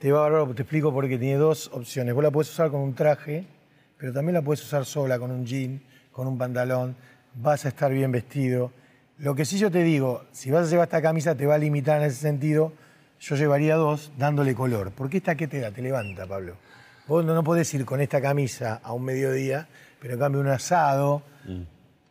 [0.00, 2.12] te va a bárbaro, te explico porque tiene dos opciones.
[2.12, 3.46] Vos la puedes usar con un traje,
[3.96, 6.94] pero también la puedes usar sola, con un jean, con un pantalón,
[7.34, 8.70] vas a estar bien vestido.
[9.22, 11.58] Lo que sí yo te digo, si vas a llevar esta camisa te va a
[11.58, 12.72] limitar en ese sentido,
[13.20, 14.90] yo llevaría dos dándole color.
[14.90, 16.56] Porque esta qué te da, te levanta, Pablo.
[17.06, 19.68] Vos no, no podés ir con esta camisa a un mediodía,
[20.00, 21.22] pero en cambio un asado,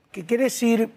[0.10, 0.90] que querés ir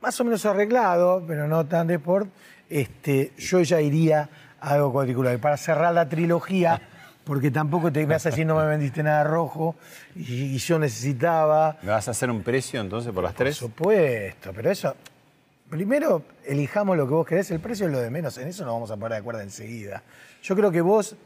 [0.00, 2.26] más o menos arreglado, pero no tan de sport,
[2.70, 4.30] este, yo ya iría
[4.62, 5.38] a algo cuadricular.
[5.40, 6.80] Para cerrar la trilogía,
[7.24, 9.76] porque tampoco te vas a decir no me vendiste nada rojo,
[10.16, 11.76] y, y yo necesitaba.
[11.82, 13.56] ¿Me vas a hacer un precio entonces por las Por tres?
[13.56, 14.94] supuesto, pero eso.
[15.70, 18.74] Primero, elijamos lo que vos querés, el precio es lo de menos, en eso nos
[18.74, 20.02] vamos a poner de acuerdo enseguida.
[20.42, 21.16] Yo creo que vos,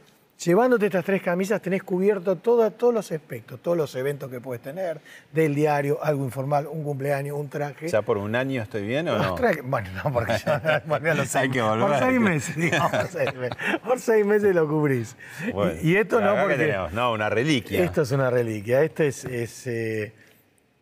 [0.43, 4.63] llevándote estas tres camisas, tenés cubierto toda- todos los aspectos, todos los eventos que puedes
[4.63, 5.01] tener,
[5.33, 7.89] del diario, algo informal, un cumpleaños, un traje.
[7.89, 9.37] ¿Ya por un año estoy bien o no?
[9.65, 12.91] bueno, no, porque ya volví a los Hay seis, que volver, por seis meses, digamos,
[12.93, 13.57] por seis meses.
[13.85, 15.17] Por seis meses lo cubrís.
[15.53, 16.93] Bueno, y, y esto no, porque tenemos?
[16.93, 17.85] No, una reliquia.
[17.85, 18.83] esto es una reliquia.
[18.83, 20.13] Este es, es, eh,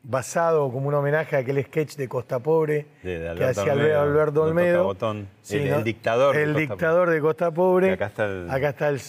[0.08, 4.00] basado como un homenaje a aquel sketch de Costa Pobre De- de que hacía Olmedo,
[4.00, 4.76] Alberto Olmedo.
[4.78, 5.28] Tocabotón.
[5.50, 7.92] El- el dictador de El Costa dictador de Costa Pobre.
[7.92, 9.00] Acá está el- Acá está el,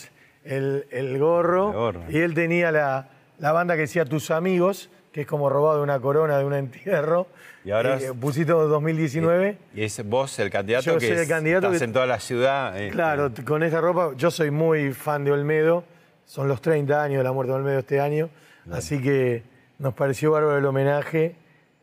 [0.44, 1.68] el- el gorro.
[1.70, 2.02] El gorro.
[2.10, 5.84] Y él tenía la, la banda que decía Tus Amigos, que es como robado de
[5.84, 7.28] una corona de un entierro.
[7.64, 9.58] Y ahora Eh, Pusito 2019.
[9.76, 12.06] Y es vos el candidato Yo que soy el es- candidato estás que- en toda
[12.08, 12.80] la ciudad.
[12.82, 15.84] eh, Claro, t- con esa ropa, yo soy muy fan de Olmedo,
[16.26, 18.30] son los 30 años de la muerte de Olmedo este año,
[18.72, 19.44] así que
[19.80, 21.36] nos pareció bárbaro el homenaje.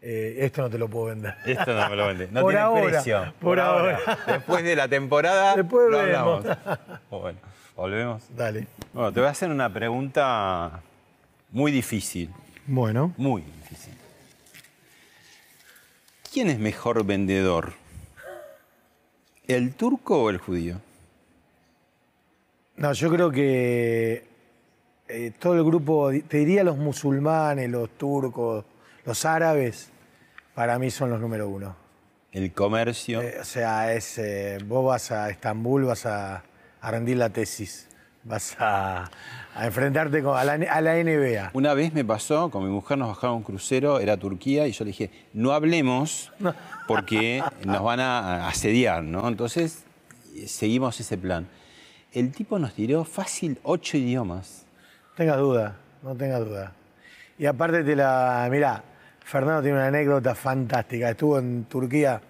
[0.07, 1.35] Eh, esto no te lo puedo vender.
[1.47, 2.29] Esto no me lo vende.
[2.31, 3.35] No Por tiene ahora, precio.
[3.41, 3.99] por ahora.
[4.27, 5.57] Después de la temporada.
[5.57, 6.47] Después lo vemos.
[6.47, 6.59] hablamos.
[7.11, 7.39] Bueno,
[7.77, 8.23] volvemos.
[8.37, 8.67] Dale.
[8.93, 10.83] Bueno, te voy a hacer una pregunta
[11.51, 12.31] muy difícil.
[12.67, 13.95] Bueno, Muy difícil.
[16.33, 17.73] ¿Quién es mejor vendedor?
[19.47, 20.81] ¿El turco o el judío?
[22.77, 24.25] no, yo creo que
[25.09, 28.65] eh, todo el grupo, te diría los musulmanes, los turcos,
[29.05, 29.91] los árabes,
[30.55, 31.77] para mí son los número uno.
[32.33, 33.23] El comercio.
[33.23, 36.43] Eh, o sea, es, eh, vos vas a Estambul, vas a,
[36.81, 37.89] a rendir la tesis.
[38.25, 39.11] vas a,
[39.55, 41.51] a enfrentarte con- a, la, a la NBA.
[41.53, 44.85] Una vez me pasó, con mi mujer nos bajaron un crucero, era Turquía, y yo
[44.85, 46.33] le dije, no hablemos
[46.89, 49.29] porque nos van a asediar, ¿no?
[49.29, 49.85] Entonces,
[50.47, 51.47] seguimos ese plan.
[52.13, 54.64] El tipo nos tiró fácil ocho idiomas.
[55.15, 56.73] No tengas duda, no tengas duda.
[57.39, 58.49] Y aparte te la.
[58.51, 58.83] Mirá,
[59.25, 61.09] Fernando tiene una anécdota fantástica.
[61.11, 62.21] Estuvo en Turquía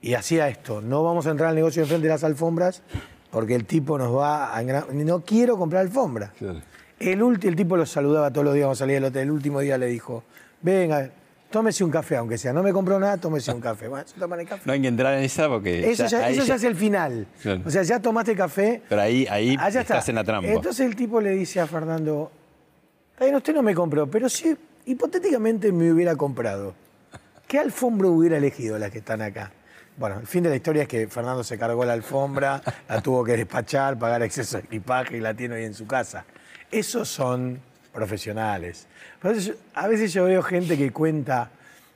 [0.00, 0.80] y hacía esto.
[0.80, 2.82] No vamos a entrar al negocio enfrente de las alfombras
[3.30, 4.62] porque el tipo nos va a.
[4.62, 6.32] No quiero comprar alfombra.
[6.98, 9.22] El, ulti- el tipo lo saludaba todos los días cuando salía del hotel.
[9.24, 10.24] El último día le dijo:
[10.62, 11.10] Venga,
[11.50, 12.52] tómese un café, aunque sea.
[12.52, 13.88] No me compró nada, tómese un café.
[13.88, 14.62] Bueno, se toman el café.
[14.64, 15.90] No hay que entrar en esa porque...
[15.90, 17.26] Eso, ya, ahí eso ya es el final.
[17.42, 17.62] Claro.
[17.66, 18.82] O sea, ya tomaste café.
[18.88, 20.10] Pero ahí, ahí Ah, estás está.
[20.10, 20.48] en la trampa.
[20.50, 22.30] Entonces el tipo le dice a Fernando,
[23.12, 26.74] "Está bien, usted no me compró, pero si hipotéticamente me hubiera comprado,
[27.46, 29.52] ¿qué alfombra hubiera elegido las que están acá?
[29.96, 33.22] Bueno, el fin de la historia es que Fernando se cargó la alfombra, la tuvo
[33.24, 36.24] que despachar, pagar exceso de equipaje y la tiene hoy en su casa.
[36.70, 37.60] Esos son
[37.92, 38.86] profesionales.
[39.74, 41.50] A veces yo veo gente que cuenta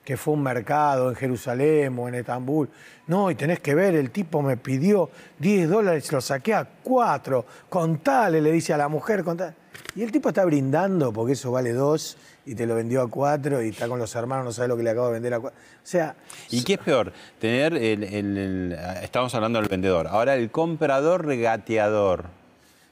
[0.04, 2.68] que fue un mercado en Jerusalén o en Estambul.
[3.06, 7.44] No, y tenés que ver, el tipo me pidió 10 dólares, lo saqué a 4,
[7.70, 9.54] contale, le dice a la mujer, contale.
[9.96, 13.62] Y el tipo está brindando porque eso vale 2 y te lo vendió a 4
[13.62, 15.56] y está con los hermanos, no sabe lo que le acabo de vender a 4.
[15.58, 16.14] O sea,
[16.50, 17.12] ¿Y qué es peor?
[17.38, 20.06] Tener el, el- el- Estamos hablando del vendedor.
[20.08, 22.26] Ahora, el comprador regateador.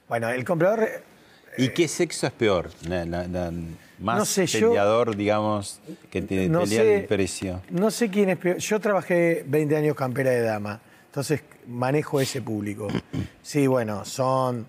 [0.09, 0.89] bueno, el comprador
[1.57, 2.69] ¿Y qué sexo es peor?
[2.87, 3.51] La- la- la-
[3.99, 5.79] más No sé, yo- peleador, digamos,
[6.11, 7.61] que te no pelea sé, el precio.
[7.69, 8.57] No sé quién es peor.
[8.57, 12.87] Yo trabajé 20 años campera de dama, entonces manejo ese público.
[13.41, 14.65] Sí, bueno, son.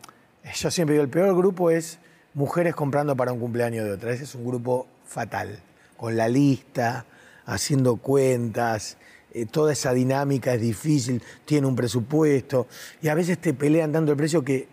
[0.57, 1.99] Yo siempre digo, el peor grupo es
[2.35, 4.13] mujeres comprando para un cumpleaños de otra.
[4.13, 5.59] Ese es un grupo fatal,
[5.97, 7.07] con la lista,
[7.47, 8.99] haciendo cuentas.
[9.33, 12.69] eh, toda esa dinámica es difícil, tiene un presupuesto
[13.03, 14.69] y a veces te pelean dando el precio que,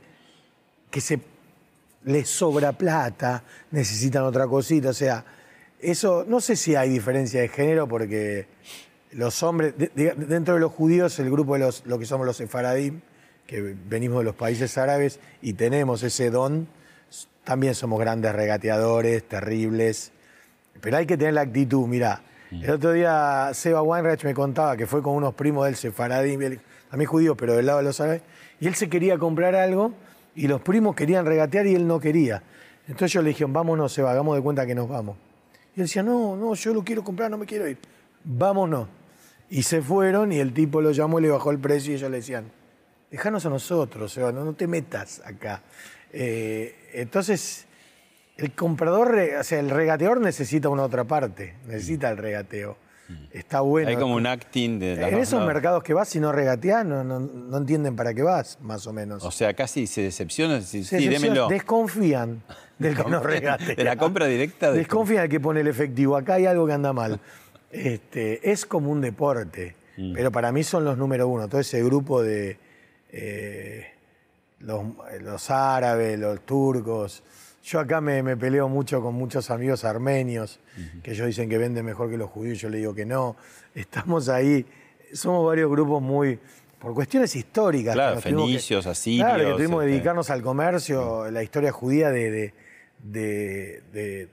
[0.92, 1.20] que se
[2.06, 5.24] les sobra plata, necesitan otra cosita, o sea,
[5.80, 8.48] eso, no sé si hay diferencia de género porque
[9.12, 12.26] los hombres, de- de- dentro de los judíos, el grupo de los, lo que somos
[12.26, 13.02] los sefaradim,
[13.48, 16.68] que venimos de los países árabes y tenemos ese don,
[17.44, 20.12] también somos grandes regateadores, terribles,
[20.80, 22.22] pero hay que tener la actitud, mira.
[22.52, 26.60] El otro día Seba Weinreich me contaba que fue con unos primos del sefaradim,
[26.90, 28.22] también judíos, pero del lado de los árabes,
[28.60, 29.94] y él se quería comprar algo
[30.36, 32.44] y los primos querían regatear y él no quería.
[32.88, 35.18] Entonces yo le dije, vámonos, Seba, hagamos de cuenta que nos vamos.
[35.76, 37.78] Y él decía, no, no, yo lo quiero comprar, no me quiero ir.
[38.24, 38.88] Vámonos.
[39.50, 42.10] Y se fueron y el tipo lo llamó y le bajó el precio y ellos
[42.10, 42.52] le decían,
[43.10, 45.62] déjanos a nosotros, no, no te metas acá.
[46.14, 47.68] Eh, entonces,
[48.38, 52.78] el comprador, o sea, el regateador necesita una otra parte, necesita el regateo.
[53.32, 53.90] Está bueno.
[53.90, 55.48] Hay como un acting de En esos lados.
[55.54, 58.94] mercados que vas, si no regateás, no, no, no entienden para qué vas, más o
[58.94, 59.24] menos.
[59.26, 60.64] O sea, casi se decepcionan.
[60.64, 61.48] Sí, Se sí, decepcionan, démelo.
[61.50, 62.42] Desconfían
[62.80, 63.76] del que no regatea.
[63.76, 64.72] De la compra directa.
[64.72, 66.16] de- Desconfían del que pone el efectivo.
[66.16, 67.20] Acá hay algo que anda mal.
[67.74, 70.14] Este, es como un deporte, Mm.
[70.14, 71.48] pero para mí son los número uno.
[71.50, 72.58] Todo ese grupo de
[73.12, 73.88] eh,
[74.60, 74.84] los,
[75.22, 77.24] los árabes, los turcos.
[77.64, 80.60] Yo acá me, me peleo mucho con muchos amigos armenios,
[81.04, 83.36] que ellos dicen que venden mejor que los judíos, yo le digo que no.
[83.76, 84.66] Estamos ahí,
[85.14, 86.40] somos varios grupos muy,
[86.80, 87.94] por cuestiones históricas.
[87.94, 89.92] Claro, que que- fenicios, asirios, Claro, que tuvimos que este.
[89.94, 92.54] dedicarnos al comercio, la historia judía de, de,
[93.04, 94.28] de- de-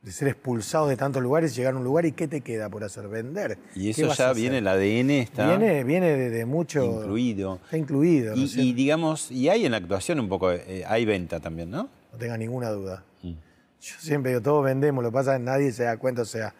[0.00, 2.82] de ser expulsados de tantos lugares, llegar a un lugar y ¿qué te queda por
[2.82, 3.08] hacer?
[3.08, 3.58] Vender.
[3.74, 6.82] Y ¿Qué eso ya viene, el ADN está Viene, viene de, de mucho...
[6.82, 7.58] incluido.
[7.64, 8.68] Está incluido, ¿no Y, cierto?
[8.68, 11.90] y digamos, y hay en la actuación un poco, eh, hay venta también, ¿no?
[12.18, 13.04] No tenga ninguna duda.
[13.22, 13.34] Mm.
[13.80, 16.24] Yo siempre digo, todos vendemos, lo que pasa es que nadie se da cuenta, o
[16.24, 16.52] sea,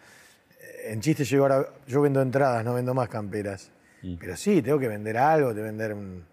[0.61, 3.69] eh, en chiste yo ahora, yo vendo entradas, no vendo más camperas.
[4.01, 4.15] Mm.
[4.19, 6.23] Pero sí, tengo que vender algo, te vender un,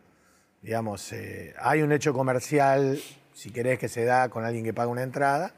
[0.62, 2.98] digamos, eh, hay un hecho comercial,
[3.34, 5.52] si querés, que se da con alguien que paga una entrada,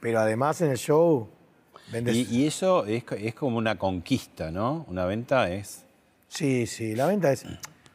[0.00, 1.30] pero además en el show
[1.90, 2.14] vendes...
[2.14, 4.84] Y, y eso es, es como una conquista, ¿no?
[4.88, 5.86] Una venta es...
[6.28, 7.46] Sí, sí, la venta es...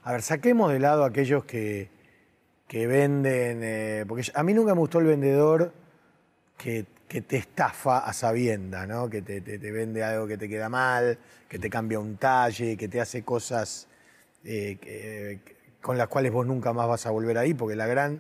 [0.04, 1.90] A ver, saquemos de lado aquellos que,
[2.68, 3.62] que venden...
[3.64, 5.72] eh, porque a mí nunca me gustó el vendedor
[6.58, 9.10] que, que te estafa a sabienda, ¿no?
[9.10, 12.76] Que te, te- te vende algo que te queda mal, que te cambia un talle,
[12.76, 13.88] que te hace cosas
[14.44, 15.40] eh, que-
[15.82, 18.20] con las cuales vos nunca más vas a volver ahí, porque la gran,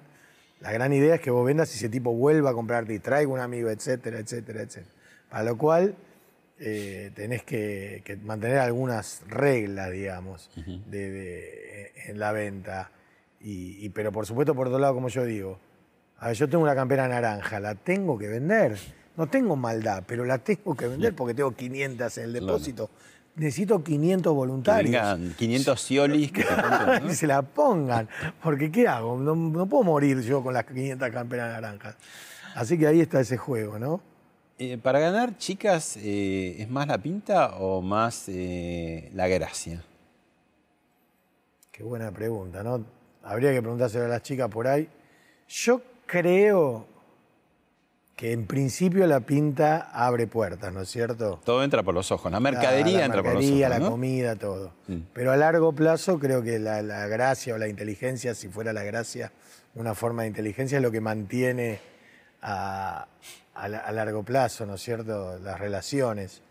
[0.61, 3.29] la gran idea es que vos vendas y ese tipo vuelva a comprarte y traiga
[3.31, 4.93] un amigo, etcétera, etcétera, etcétera.
[5.29, 5.95] Para lo cual
[6.59, 10.49] eh, tenés que, que mantener algunas reglas, digamos,
[10.89, 12.91] de- de- en la venta.
[13.41, 15.59] Y, y- pero por supuesto, por otro lado, como yo digo,
[16.19, 18.77] a ver, yo tengo una campera naranja, la tengo que vender.
[19.15, 22.89] No tengo maldad, pero la tengo que vender porque tengo 500 en el depósito.
[23.35, 24.91] necesito 500 voluntarios.
[24.91, 27.13] Vengan 500 ciolis que pongan, ¿no?
[27.13, 28.07] se la pongan.
[28.43, 29.17] Porque ¿qué hago?
[29.17, 31.95] No, no puedo morir yo con las 500 camperas naranjas.
[32.55, 34.01] Así que ahí está ese juego, ¿no?
[34.59, 39.83] Eh, para ganar, chicas, eh, ¿es más la pinta o más eh, la gracia?
[41.71, 42.83] Qué buena pregunta, ¿no?
[43.27, 44.87] Habría que preguntárselo a las chicas por ahí.
[45.47, 46.87] Yo creo
[48.15, 51.39] que en principio la pinta abre puertas, ¿no es cierto?
[51.43, 52.31] Todo entra por los ojos.
[52.31, 53.69] La mercadería la, entra mercadería, por los ojos.
[53.69, 53.91] la ¿no?
[53.91, 54.73] comida, todo.
[54.87, 54.97] Mm.
[55.13, 58.83] Pero a largo plazo creo que la, la gracia o la inteligencia, si fuera la
[58.83, 59.31] gracia
[59.75, 61.79] una forma de inteligencia, es lo que mantiene
[62.41, 63.07] a,
[63.53, 65.37] a la- a largo plazo, ¿no es cierto?
[65.39, 66.41] Las relaciones.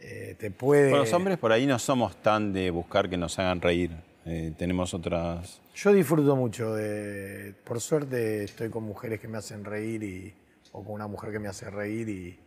[0.00, 0.90] Eh, te puede.
[0.90, 3.92] Con los hombres por ahí no somos tan de buscar que nos hagan reír.
[4.26, 5.62] Eh, tenemos otras.
[5.74, 7.54] Yo disfruto mucho de.
[7.64, 10.34] Por suerte estoy con mujeres que me hacen reír y.
[10.72, 12.38] o con una mujer que me hace reír y.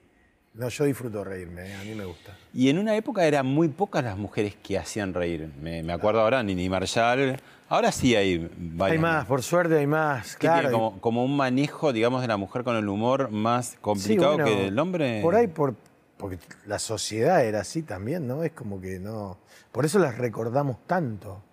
[0.53, 1.75] No, yo disfruto reírme, ¿eh?
[1.75, 2.35] a mí me gusta.
[2.51, 5.51] Y en una época eran muy pocas las mujeres que hacían reír.
[5.61, 7.37] Me, me acuerdo ahora, Nini Marshall.
[7.69, 8.93] Ahora sí hay varias.
[8.93, 10.71] Hay más, por suerte hay más, tiene claro.
[10.71, 14.45] como, como un manejo, digamos, de la mujer con el humor más Sí, complicado bueno,
[14.45, 15.21] que del hombre.
[15.21, 15.75] Por ahí, por,
[16.17, 18.43] porque la sociedad era así también, ¿no?
[18.43, 19.37] Es como que no.
[19.71, 21.43] Por eso las recordamos tanto.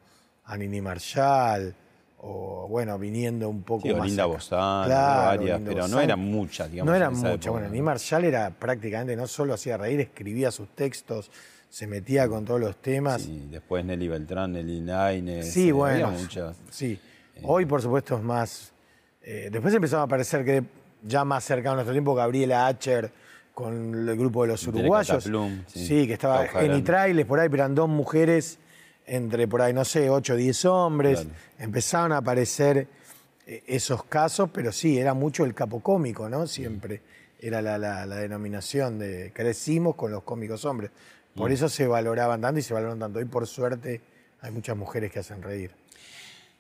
[0.47, 1.75] A Nini Marshall,
[2.19, 4.07] o bueno, viniendo un poco Sí, o más.
[4.07, 4.25] Linda.
[4.27, 6.91] Bozán, Claro, varias, Linda pero no eran muchas, digamos.
[6.91, 7.33] No eran muchas.
[7.35, 7.73] época, Bueno, ¿no?
[7.73, 11.31] Nini Marshall era prácticamente, no solo hacía reír, escribía sus textos,
[11.69, 13.23] se metía con todos los temas.
[13.23, 15.53] Sí, después Nelly Beltrán, Nelly Lainez.
[15.53, 16.07] Sí, eh, bueno.
[16.09, 16.57] había muchas.
[16.71, 16.99] Sí.
[17.43, 18.73] Hoy, por supuesto, es más.
[19.23, 20.63] eh, después empezaron a aparecer que
[21.03, 23.11] ya más cercano a nuestro tiempo, Gabriela Acher
[23.53, 25.09] con el grupo de los uruguayos.
[25.25, 25.87] Cataplum, sí.
[25.87, 26.07] sí.
[26.07, 26.79] que estaba en Grande.
[26.79, 28.59] Itrailes, por ahí, pero eran dos mujeres
[29.07, 31.21] entre por ahí, no sé, 8 o 10 hombres.
[31.21, 31.37] Claro.
[31.59, 32.87] Empezaron a aparecer
[33.47, 36.47] eh, esos casos, pero sí, era mucho el capo cómico, ¿no?
[36.47, 37.01] Siempre
[37.41, 40.91] era la, la- la denominación de crecimos con los cómicos hombres.
[41.35, 43.19] Por eso se valoraban tanto y se valoran tanto.
[43.19, 44.01] Hoy, por suerte,
[44.41, 45.73] hay muchas mujeres que hacen reír.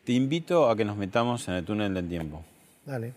[0.04, 2.44] Te invito a que nos metamos en el túnel del tiempo.
[2.84, 3.14] Dale.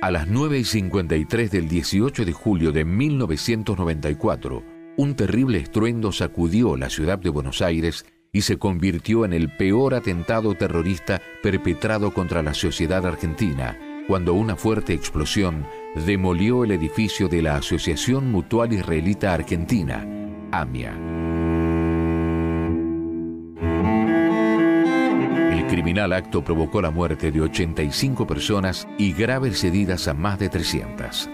[0.00, 4.62] A las 9 y 53 del 18 de julio de 1994,
[4.96, 9.94] un terrible estruendo sacudió la ciudad de Buenos Aires y se convirtió en el peor
[9.94, 15.66] atentado terrorista perpetrado contra la sociedad argentina, cuando una fuerte explosión
[16.06, 20.06] demolió el edificio de la Asociación Mutual Israelita Argentina,
[20.52, 21.37] AMIA.
[25.68, 31.28] Criminal acto provocó la muerte de 85 personas y graves heridas a más de 300.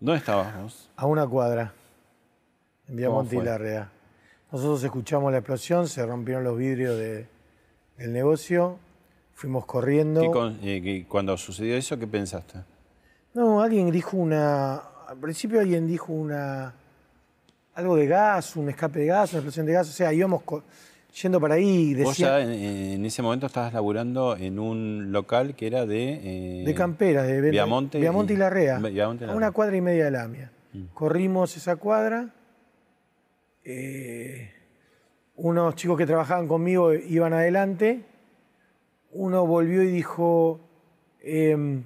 [0.00, 0.90] ¿Dónde estabas vos?
[0.96, 1.72] A una cuadra,
[2.88, 3.40] en Viamonte y?
[3.42, 3.90] Larrea.
[4.52, 7.26] Nosotros escuchamos la explosión, se rompieron los vidrios de-
[7.98, 8.78] del negocio,
[9.34, 10.20] fuimos corriendo.
[10.22, 12.60] ¿Qué con- qué- cuando sucedió eso, ¿qué pensaste?
[13.34, 14.76] No, alguien dijo una.
[15.08, 16.72] Al principio alguien dijo una.
[17.78, 19.88] Algo de gas, un escape de gas, una explosión de gas.
[19.88, 20.42] O sea, íbamos
[21.22, 22.38] yendo para ahí y Vos decía.
[22.38, 26.60] ya en, en ese momento estabas laburando en un local que era de...
[26.60, 28.78] eh, De camperas, de Viamonte Viamonte y, y- Larrea.
[28.78, 30.50] Viamonte a una cuadra y media de la AMIA.
[30.92, 32.28] Corrimos esa cuadra.
[33.64, 34.50] eh,
[35.36, 38.00] unos chicos que trabajaban conmigo iban adelante.
[39.12, 40.60] Uno volvió y dijo:
[41.22, 41.84] em,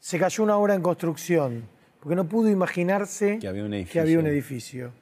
[0.00, 1.64] Se cayó una obra en construcción.
[2.00, 4.92] Porque no pudo imaginarse Que había un que había un edificio.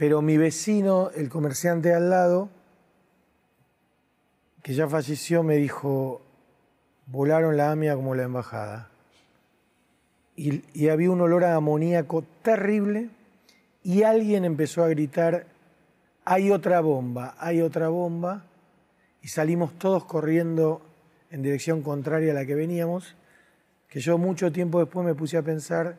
[0.00, 2.48] Pero mi vecino, el comerciante al lado,
[4.62, 6.22] que ya falleció, me dijo,
[7.04, 8.88] volaron la AMIA como la embajada.
[10.36, 13.10] Y, y había un olor a amoníaco terrible
[13.82, 15.44] y alguien empezó a gritar,
[16.24, 18.46] hay otra bomba, hay otra bomba.
[19.20, 20.80] Y salimos todos corriendo
[21.30, 23.16] en dirección contraria a la que veníamos,
[23.86, 25.98] que yo mucho tiempo después me puse a pensar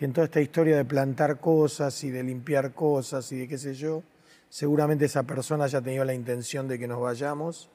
[0.00, 3.58] que en toda esta historia de plantar cosas y de limpiar cosas y de qué
[3.58, 4.02] sé yo,
[4.48, 7.68] seguramente esa persona haya tenido la intención de que nos vayamos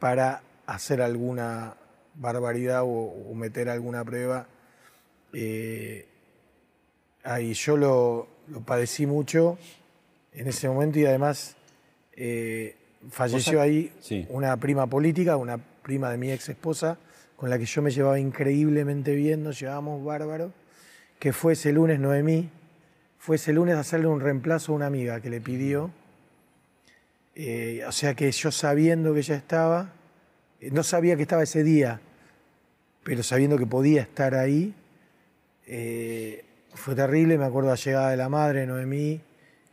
[0.00, 1.76] para hacer alguna
[2.16, 4.48] barbaridad o, o meter alguna prueba.
[5.32, 6.08] Eh,
[7.22, 9.58] ahí yo lo, lo padecí mucho
[10.32, 11.54] en ese momento y además
[12.14, 12.74] eh,
[13.10, 14.26] falleció ahí Sí.
[14.28, 16.98] una prima política, una prima de mi ex esposa,
[17.36, 20.52] con la que yo me llevaba increíblemente bien, nos llevábamos bárbaro,
[21.20, 22.48] que fue ese lunes Noemí,
[23.18, 25.90] fue ese lunes a hacerle un reemplazo a una amiga que le pidió.
[27.34, 29.92] Eh, o sea que yo sabiendo que ella estaba,
[30.60, 32.00] eh, no sabía que estaba ese día,
[33.04, 34.74] pero sabiendo que podía estar ahí,
[35.66, 37.36] eh, fue terrible.
[37.36, 39.20] Me acuerdo la llegada de la madre, Noemí,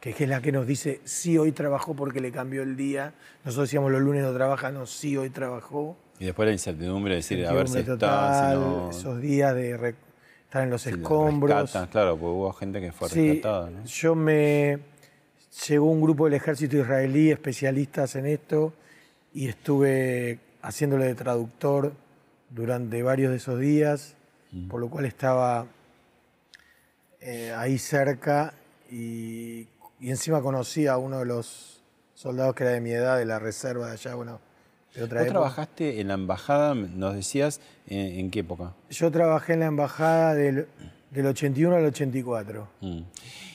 [0.02, 3.14] que es la que nos dice, sí, hoy trabajó porque le cambió el día.
[3.46, 5.96] Nosotros decíamos los lunes no trabaja, no, sí, hoy trabajó.
[6.20, 8.90] Y después la incertidumbre de decir, a ver si está, si no...
[8.90, 9.96] esos días de
[10.48, 11.62] estar en los escombros.
[11.62, 13.86] rescatan, claro, porque hubo gente que fue Sí, rescatada, ¿no?
[13.86, 14.80] yo me
[15.68, 18.74] llegó un grupo del ejército israelí especialistas en esto
[19.34, 21.94] y estuve haciéndole de traductor
[22.50, 24.14] durante varios de esos días,
[24.52, 24.70] Mm.
[24.70, 25.66] por lo cual estaba
[27.20, 28.54] eh, ahí cerca
[28.90, 29.68] y,
[30.00, 31.82] y encima conocí a uno de los
[32.14, 34.40] soldados que era de mi edad, de la reserva de allá, bueno,
[34.96, 35.40] de otra Vos época.
[35.40, 38.74] trabajaste en la embajada, nos decías, ¿en, en qué época?
[38.90, 40.68] Yo trabajé en la embajada del,
[41.12, 42.68] del 81 al 84.
[42.82, 43.00] Mm.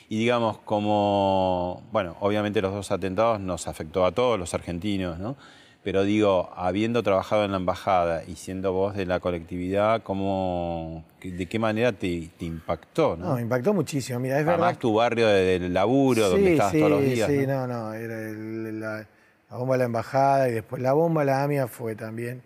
[0.08, 5.36] Y digamos, como, bueno, obviamente los dos atentados nos afectó a todos los argentinos, ¿no?
[5.82, 11.46] Pero digo, habiendo trabajado en la embajada y siendo vos de la colectividad, ¿cómo, ¿de
[11.46, 13.16] qué manera te, te impactó?
[13.16, 13.40] ¿no?
[13.40, 14.20] Impactó muchísimo.
[14.20, 14.78] Mira, es Además, verdad.
[14.78, 17.28] tu barrio de- del laburo, donde estabas sí, todos los días.
[17.28, 17.66] Sí, ¿no?
[17.66, 19.06] no, no, era el- la,
[19.53, 22.42] la bomba de la embajada y después la bomba de la AMIA fue también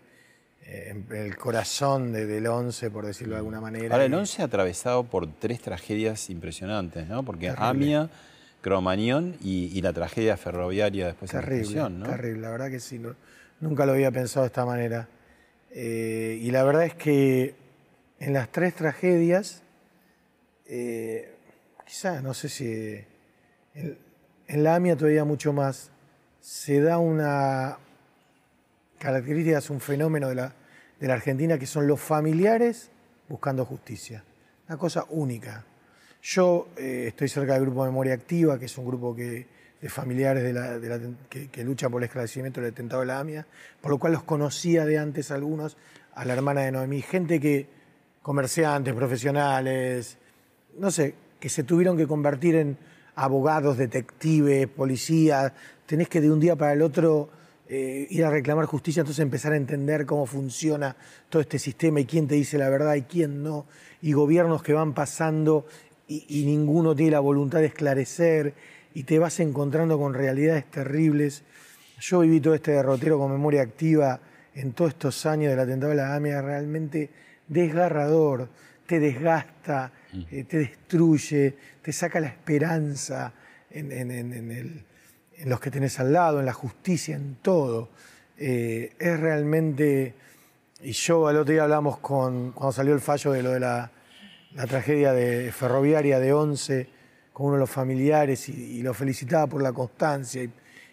[0.65, 3.95] eh, el corazón de- del 11, por decirlo de alguna manera.
[3.95, 7.23] Ahora, el Y- 11 atravesado por tres tragedias impresionantes, ¿no?
[7.23, 7.65] Porque Terrible.
[7.65, 8.09] AMIA,
[8.59, 11.45] Cromañón y, y la tragedia ferroviaria después en la
[11.99, 12.05] ¿no?
[12.09, 13.15] terrible, la verdad que sí, no-
[13.61, 15.07] nunca lo había pensado de esta manera.
[15.71, 17.55] Eh, y la verdad es que
[18.19, 19.61] en las tres tragedias,
[20.65, 21.33] eh,
[21.85, 22.65] quizás, no sé si
[23.73, 23.97] en,
[24.47, 25.91] en la AMIA todavía mucho más,
[26.47, 27.77] se da una
[28.99, 30.53] característica, es un fenómeno de la,
[30.97, 32.89] de la Argentina que son los familiares
[33.27, 34.23] buscando justicia.
[34.69, 35.65] Una cosa única.
[36.21, 39.45] Yo eh, estoy cerca del grupo Memoria Activa, que es un grupo que,
[39.81, 43.07] de familiares de la- de la- que, que luchan por el esclarecimiento del atentado de
[43.07, 43.45] la AMIA,
[43.81, 45.75] por lo cual los conocía de antes algunos,
[46.15, 47.67] a la hermana de Noemí, gente que,
[48.21, 50.17] comerciantes, profesionales,
[50.77, 52.77] no sé, que se tuvieron que convertir en
[53.17, 55.51] abogados, detectives, policías,
[55.85, 57.29] tenés que de un día para el otro
[57.67, 60.95] eh, ir a reclamar justicia, entonces empezar a entender cómo funciona
[61.27, 63.65] todo este sistema y quién te dice la verdad y quién no,
[64.01, 65.65] y gobiernos que van pasando
[66.07, 68.53] y, ninguno tiene la voluntad de esclarecer
[68.93, 71.43] y te vas encontrando con realidades terribles.
[71.99, 74.21] Yo viví todo este derrotero con memoria activa
[74.53, 77.09] en todos estos años del atentado de la AMIA, realmente
[77.47, 78.47] desgarrador,
[78.85, 79.91] te desgasta,
[80.31, 83.33] eh, te destruye, te saca la esperanza
[83.69, 84.83] en, en- en- en el-
[85.37, 87.89] en los que tenés al lado, en la justicia, en todo.
[88.37, 90.13] Eh, es realmente,
[90.81, 93.91] y yo al otro día hablamos con, cuando salió el fallo de lo de la,
[94.55, 96.87] la tragedia de ferroviaria de Once,
[97.33, 100.49] con uno de los familiares, y, y lo felicitaba por la constancia y,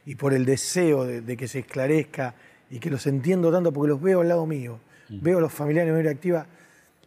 [0.07, 2.35] y por el deseo de, de que se esclarezca,
[2.71, 4.81] y que los entiendo tanto porque los veo al lado mío.
[5.09, 6.47] Veo a los familiares de memoria activa,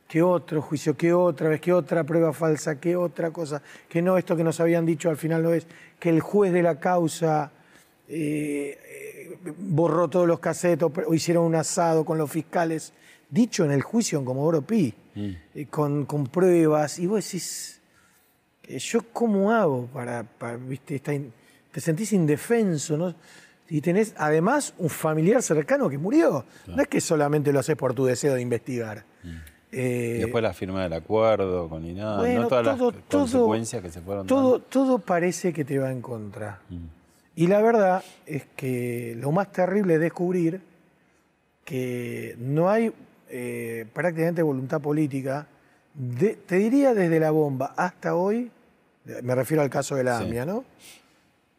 [0.08, 4.18] que otro juicio, que otra vez, que otra prueba falsa, que otra cosa, que no,
[4.18, 5.68] esto que nos habían dicho al final no es,
[6.00, 7.52] que el juez de la causa
[8.08, 8.80] eh,
[9.46, 12.94] eh, borró todos los casetos, o hicieron un asado con los fiscales,
[13.30, 14.94] dicho en el juicio en Comodoro Pi,
[15.54, 17.82] eh, con, con pruebas, y vos decís,
[18.70, 21.34] ¿yo cómo hago para, para, viste, esta in-
[21.72, 23.14] te sentís indefenso, ¿no?
[23.70, 26.46] Y tenés además un familiar cercano que murió.
[26.68, 29.04] No es que solamente lo haces por tu deseo de investigar.
[29.80, 32.48] Eh, Y después la firma del acuerdo con INAD, bueno, ¿no?
[32.48, 34.66] Todas todo- las todo- consecuencias que se fueron todo, dando.
[34.66, 36.62] todo parece que te va en contra.
[37.36, 40.62] Y la verdad es que lo más terrible es descubrir
[41.66, 42.92] que no hay
[43.30, 45.48] eh, prácticamente voluntad política,
[45.94, 48.50] de- te diría desde la bomba hasta hoy,
[49.22, 50.24] me refiero al caso de la Sí.
[50.26, 50.64] AMIA, ¿no?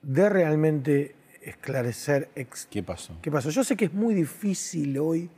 [0.00, 3.12] De realmente esclarecer ex- ¿Qué pasó?
[3.20, 3.50] ¿Qué pasó?
[3.50, 5.28] Yo sé que es muy difícil hoy,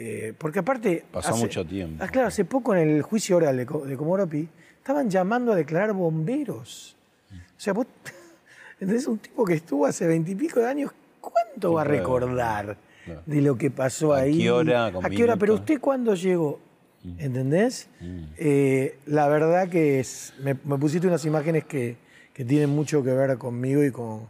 [0.00, 1.04] eh, porque aparte...
[1.10, 2.02] Pasó mucho tiempo.
[2.04, 5.56] Ah, claro, hace poco en el juicio oral de, de Comodoro Pi, estaban llamando a
[5.56, 6.96] declarar bomberos.
[7.32, 7.86] O sea, vos,
[8.80, 9.06] ¿entendés?
[9.08, 13.22] Un tipo que estuvo hace veintipico de años, ¿cuánto Sí, va a recordar Claro.
[13.26, 14.38] de lo que pasó ¿A ahí?
[14.38, 15.36] qué hora, ¿A qué hora?
[15.36, 16.60] Pero usted cuándo llegó,
[17.16, 17.88] ¿entendés?
[18.36, 21.96] Eh, la verdad que es, me, me pusiste unas imágenes que,
[22.34, 24.28] que tienen mucho que ver conmigo y con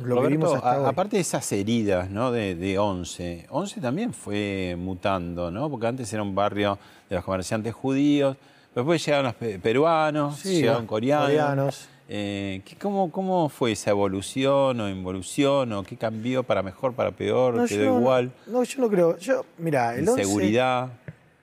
[0.00, 2.32] lo Roberto, a- aparte de esas heridas ¿no?
[2.32, 5.68] de, de Once, Once también fue mutando, ¿no?
[5.70, 6.78] Porque antes era un barrio
[7.08, 8.36] de los comerciantes judíos,
[8.74, 11.26] después llegaron los pe- peruanos, Sí, llegaron coreanos.
[11.28, 11.88] coreanos.
[12.08, 15.72] Eh, ¿qué- cómo, ¿Cómo fue esa evolución o involución?
[15.72, 17.54] ¿O qué cambió para mejor, para peor?
[17.54, 18.30] No, ¿Quedó yo igual?
[18.46, 19.18] No, yo no creo.
[19.18, 20.88] Yo, mira, el 11 ¿Inseguridad?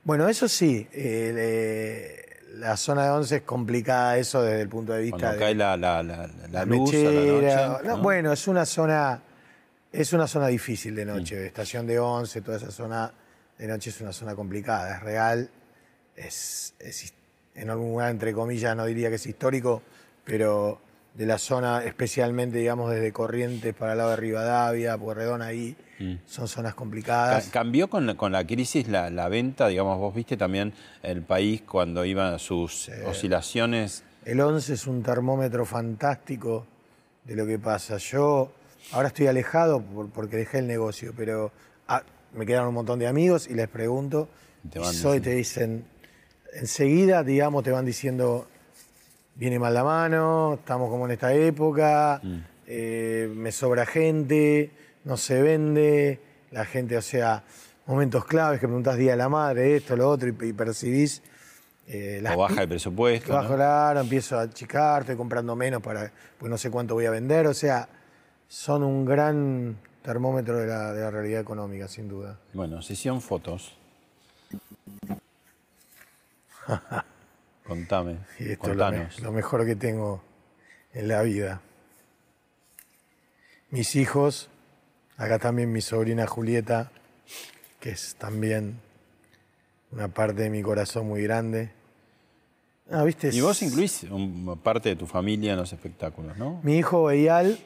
[0.05, 0.87] Bueno, eso sí.
[0.93, 2.22] eh,
[2.53, 5.55] la zona de 11 es complicada, eso desde el punto de vista Cuando de cae
[5.55, 7.11] la, la, la, luz mechera.
[7.11, 7.87] noche.
[7.87, 8.01] No, ¿no?
[8.03, 9.21] Bueno, es una zona.
[9.91, 11.07] Es una zona difícil de Mm.
[11.07, 11.45] noche.
[11.47, 13.11] Estación de 11, toda esa zona
[13.57, 14.95] de noche es una zona complicada.
[14.97, 15.49] Es real.
[16.15, 17.13] Es, es
[17.55, 19.81] en algún lugar, entre comillas, no diría que es histórico,
[20.23, 20.79] pero
[21.13, 25.75] de la zona, especialmente, digamos, desde Corrientes para el lado de Rivadavia, Pueyrredón ahí,
[26.25, 27.45] son zonas Ca- complicadas.
[27.49, 29.67] ¿Cambió con la, con la crisis la, la venta?
[29.67, 34.03] Digamos, vos viste también el país cuando iban sus oscilaciones.
[34.25, 36.65] El 11 es un termómetro fantástico
[37.23, 37.97] de lo que pasa.
[37.97, 38.51] Yo
[38.91, 41.51] ahora estoy alejado por- porque dejé el negocio, pero
[41.87, 42.03] ah,
[42.33, 44.27] me quedaron un montón de amigos y les pregunto.
[44.69, 45.23] Te y soy, diciendo.
[45.23, 45.85] te dicen,
[46.53, 48.47] enseguida, digamos, te van diciendo,
[49.35, 52.37] viene mal la mano, estamos como en esta época, Mm.
[52.67, 54.71] eh, me sobra gente,
[55.03, 56.19] no se vende,
[56.51, 57.43] la gente, o sea,
[57.85, 61.21] momentos claves que preguntás Día de la Madre, esto, lo otro, y, y percibís...
[61.87, 63.33] eh, las O baja el presupuesto.
[63.33, 63.55] bajo ¿no?
[63.55, 67.45] claro, empiezo a achicar, estoy comprando menos para, pues no sé cuánto voy a vender.
[67.47, 67.89] O sea,
[68.47, 72.39] son un gran termómetro de la, de la realidad económica, sin duda.
[72.53, 73.75] Bueno, sesión fotos.
[77.77, 80.21] Contame, Y esto es lo, me- lo mejor que tengo
[80.93, 81.61] en la vida.
[83.71, 84.49] Mis hijos,
[85.17, 86.91] acá también mi sobrina Julieta,
[87.79, 88.79] que es también
[89.91, 91.71] una parte de mi corazón muy grande.
[92.91, 93.29] Ah, ¿viste?
[93.33, 96.59] Y vos incluís un- parte de tu familia en los espectáculos, ¿no?
[96.63, 97.57] Mi hijo Eyal,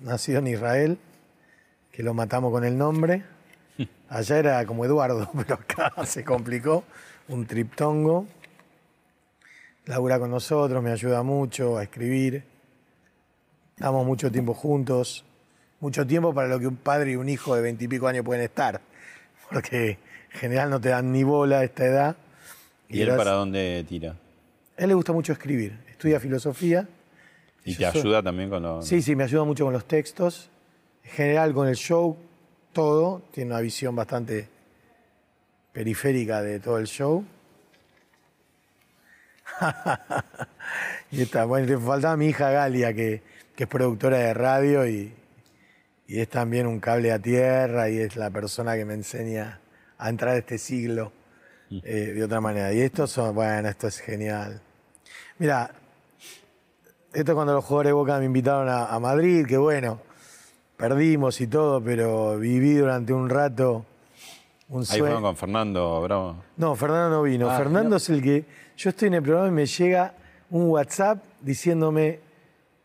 [0.00, 0.98] nacido en Israel,
[1.92, 3.22] que lo matamos con el nombre.
[4.10, 6.84] Allá era como Eduardo, pero acá se complicó.
[7.28, 8.26] Un triptongo.
[9.86, 12.42] Labura con nosotros, me ayuda mucho a escribir.
[13.76, 15.24] Estamos mucho tiempo juntos.
[15.80, 18.80] Mucho tiempo para lo que un padre y un hijo de veintipico años pueden estar.
[19.50, 19.98] Porque
[20.32, 22.16] en general no te dan ni bola a esta edad.
[22.88, 24.12] ¿Y él gracias- para dónde tira?
[24.76, 25.78] A él le gusta mucho escribir.
[25.90, 26.88] Estudia filosofía.
[27.64, 28.86] ¿Y Yo te soy- ayuda también con los...
[28.86, 30.48] Sí, sí, me ayuda mucho con los textos.
[31.04, 32.16] En general con el show,
[32.72, 33.22] todo.
[33.32, 34.48] Tiene una visión bastante
[35.72, 37.24] periférica de todo el show.
[41.10, 43.22] y está, bueno, le faltaba mi hija Galia, que,
[43.54, 45.12] que es productora de radio y,
[46.06, 49.60] y es también un cable a tierra y es la persona que me enseña
[49.98, 51.12] a entrar a este siglo
[51.70, 52.72] eh, de otra manera.
[52.72, 54.60] Y esto son, bueno, esto es genial.
[55.38, 55.70] Mira,
[57.12, 60.00] esto es cuando los jugadores de Boca me invitaron a, a Madrid, que bueno,
[60.76, 63.84] perdimos y todo, pero viví durante un rato
[64.68, 65.04] un Ahí sueño.
[65.04, 66.36] fueron con Fernando Bravo.
[66.56, 67.50] No, Fernando no vino.
[67.50, 67.96] Ah, Fernando no.
[67.96, 68.44] es el que.
[68.76, 70.14] Yo estoy en el programa y me llega
[70.50, 72.18] un WhatsApp diciéndome: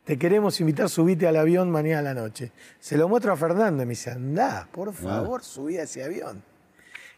[0.04, 2.52] Te queremos invitar, subite al avión mañana a la noche.
[2.80, 6.44] Se lo muestro a Fernando y me dice: Andá, por favor, subí a ese avión.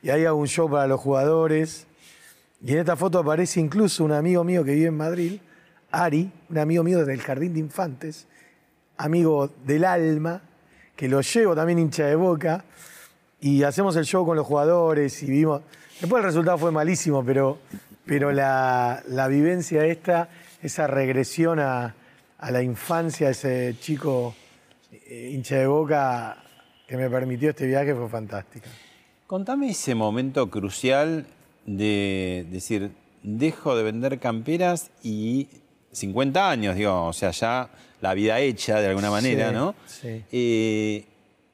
[0.01, 1.85] Y ahí hago un show para los jugadores.
[2.63, 5.41] Y en esta foto aparece incluso un amigo mío que vive en Madrid,
[5.91, 8.27] Ari, un amigo mío desde el Jardín de Infantes,
[8.97, 10.41] amigo del alma,
[10.95, 12.63] que lo llevo también hincha de boca.
[13.41, 15.61] Y hacemos el show con los jugadores y vimos.
[15.99, 17.57] Después el resultado fue malísimo, pero,
[18.05, 20.29] pero la, la vivencia esta,
[20.61, 21.95] esa regresión a,
[22.37, 24.35] a la infancia, ese chico
[24.91, 26.37] eh, hincha de boca
[26.87, 28.69] que me permitió este viaje fue fantástica.
[29.27, 31.25] Contame ese momento crucial
[31.65, 32.91] de decir,
[33.23, 35.47] dejo de vender camperas y
[35.91, 37.69] 50 años, digo, o sea, ya
[38.01, 39.75] la vida hecha de alguna manera, Sí, ¿no?
[39.85, 40.23] sí.
[40.31, 41.05] Eh,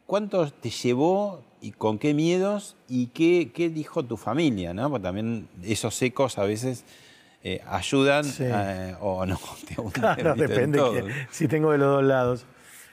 [0.06, 4.90] ¿Cuánto te llevó y con qué miedos y qué, qué dijo tu familia, ¿no?
[4.90, 6.84] Porque también esos ecos a veces
[7.44, 8.44] eh, ayudan Sí.
[8.46, 9.40] eh, o no.
[9.94, 12.46] Claro, depende que- si tengo de los dos lados.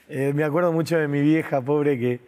[0.07, 2.19] Eh, me acuerdo mucho de mi vieja pobre que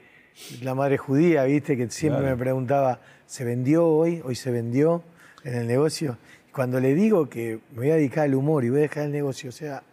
[0.62, 2.36] la madre judía, viste, que siempre Claro.
[2.36, 4.22] me preguntaba, ¿se vendió hoy?
[4.24, 5.04] ¿Hoy se vendió
[5.44, 6.18] en el negocio?
[6.50, 9.04] Y cuando le digo que me voy a dedicar al humor y voy a dejar
[9.06, 9.84] el negocio, o sea,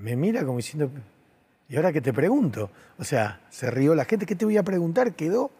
[0.00, 0.90] me mira como diciendo,
[1.68, 2.70] ¿y ahora qué te pregunto?
[2.98, 5.14] O sea, se rió la gente, ¿qué te voy a preguntar?
[5.14, 5.50] Quedó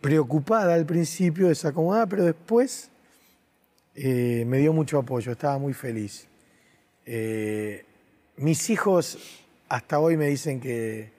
[0.00, 2.90] preocupada al principio, desacomodada, pero después
[3.94, 6.26] eh, me dio mucho apoyo, estaba muy feliz.
[7.04, 7.84] Eh,
[8.36, 9.18] mis hijos
[9.68, 11.12] hasta hoy me dicen que,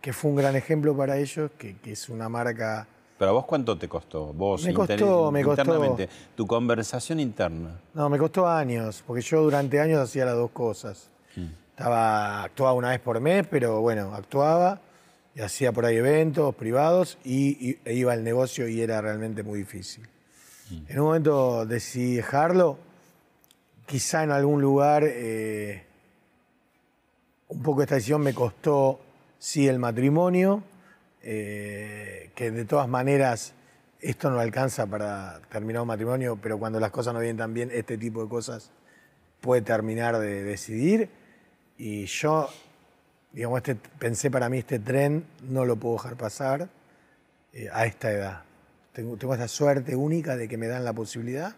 [0.00, 2.86] que fue un gran ejemplo para ellos, que, que es una marca...
[3.18, 4.32] Pero a vos cuánto te costó?
[4.32, 5.62] Vos Me costó, me costó.
[5.62, 7.80] internamente, tu conversación interna.
[7.94, 11.08] No, me costó años, porque yo durante años hacía las dos cosas.
[11.82, 14.80] Estaba, actuaba una vez por mes, pero bueno, actuaba
[15.34, 19.42] y hacía por ahí eventos privados y, y- e iba al negocio y era realmente
[19.42, 20.08] muy difícil.
[20.86, 22.78] En un momento decidí dejarlo,
[23.84, 25.82] quizá en algún lugar eh,
[27.48, 29.00] un poco esta decisión me costó,
[29.40, 30.62] sí, el matrimonio,
[31.20, 33.54] eh, que de todas maneras
[33.98, 37.70] esto no alcanza para terminar un matrimonio, pero cuando las cosas no vienen tan bien,
[37.72, 38.70] este tipo de cosas
[39.40, 41.20] puede terminar de decidir.
[41.84, 42.48] Y yo,
[43.32, 46.68] digamos, este, pensé para mí este tren no lo puedo dejar pasar
[47.52, 48.42] eh, a esta edad.
[48.92, 51.56] Tengo, tengo esta suerte única de que me dan la posibilidad.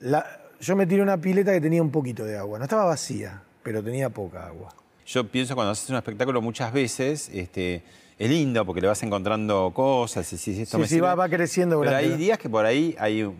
[0.00, 0.26] La-
[0.60, 3.84] yo me tiré una pileta que tenía un poquito de agua, no estaba vacía, pero
[3.84, 4.74] tenía poca agua.
[5.06, 7.84] Yo pienso cuando haces un espectáculo muchas veces, este,
[8.18, 11.06] es lindo porque le vas encontrando cosas, y si esto Sí, me sí, sirve.
[11.06, 13.36] va- va creciendo Pero hay días que por ahí hay un-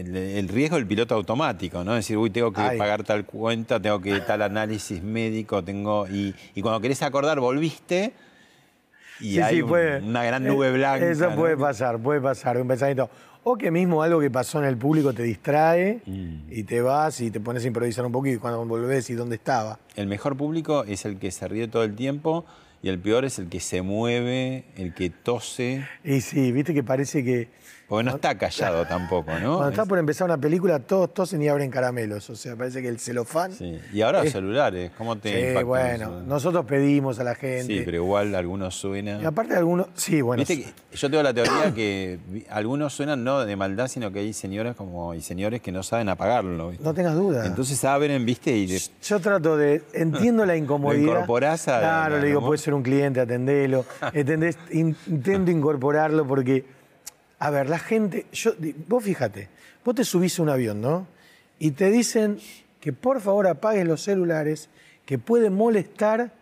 [0.00, 1.92] el, el riesgo del piloto automático, ¿no?
[1.96, 2.78] Es decir, uy, tengo que Ay.
[2.78, 6.06] pagar tal cuenta, tengo que tal análisis médico, tengo.
[6.08, 8.12] Y, y cuando querés acordar, volviste
[9.20, 11.04] y Sí, hay sí, un- puede- una gran eh, nube blanca.
[11.08, 11.36] Eso ¿no?
[11.36, 13.10] puede pasar, puede pasar, un pensamiento.
[13.44, 16.34] O que mismo algo que pasó en el público te distrae Mm.
[16.50, 19.36] y te vas y te pones a improvisar un poquito y cuando volvés y dónde
[19.36, 19.78] estaba.
[19.96, 22.44] El mejor público es el que se ríe todo el tiempo
[22.82, 26.82] y el peor es el que se mueve, el que tose, Y sí, viste que
[26.84, 27.48] parece que
[27.88, 29.54] porque no está callado tampoco, ¿no?
[29.56, 32.28] cuando está Es- por empezar una película todos tosen y abren caramelos.
[32.28, 33.52] O sea, parece que el celofán...
[33.52, 33.78] sí.
[33.92, 36.22] Y ahora los celulares, ¿cómo te Sí, bueno, eso?
[36.26, 37.78] nosotros pedimos a la gente.
[37.78, 39.22] Sí, pero igual algunos suenan.
[39.22, 39.86] Y aparte algunos...
[39.94, 40.40] Sí, bueno.
[40.40, 42.18] Viste que yo tengo la teoría que
[42.50, 46.08] algunos suenan no de maldad, sino que hay señoras como y señores que no saben
[46.10, 46.68] apagarlo.
[46.68, 46.84] ¿viste?
[46.84, 47.46] No tengas duda.
[47.46, 48.54] Entonces abren, ¿viste?
[48.56, 48.66] Y
[49.02, 49.82] Yo trato de.
[49.94, 51.04] Entiendo la incomodidad.
[51.06, 52.46] Lo incorporás a- Claro, le digo, ¿no?
[52.48, 53.84] puede ser un cliente, atendelo.
[54.12, 54.58] ¿Entendés?
[54.72, 56.76] In- Intento incorporarlo porque.
[57.38, 58.26] A ver, la gente.
[58.32, 58.52] Yo,
[58.88, 59.48] vos fíjate,
[59.84, 61.06] vos te subís a un avión, ¿no?
[61.58, 62.38] Y te dicen
[62.80, 64.68] que por favor apagues los celulares
[65.04, 66.32] que pueden molestar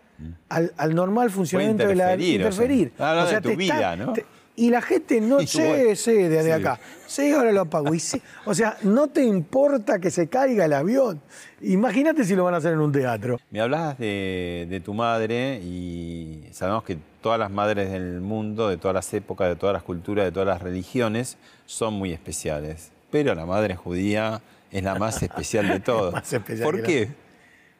[0.48, 2.14] al, al normal funcionamiento de la.
[2.16, 4.14] interferir, o sea, de tu te vida, ¿no?
[4.56, 6.50] y la gente no, Y sí, desde sí.
[6.50, 6.80] acá.
[7.06, 7.94] Sí, ahora lo apago.
[7.94, 11.20] Y sí, o sea, no te importa que se caiga el avión.
[11.60, 13.38] Imagínate si lo van a hacer en un teatro.
[13.50, 18.76] Me hablabas de, de tu madre y sabemos que todas las madres del mundo, de
[18.76, 22.92] todas las épocas, de todas las culturas, de todas las religiones, son muy especiales.
[23.10, 26.32] Pero la madre judía es la más especial de todas.
[26.62, 27.08] ¿Por la- qué?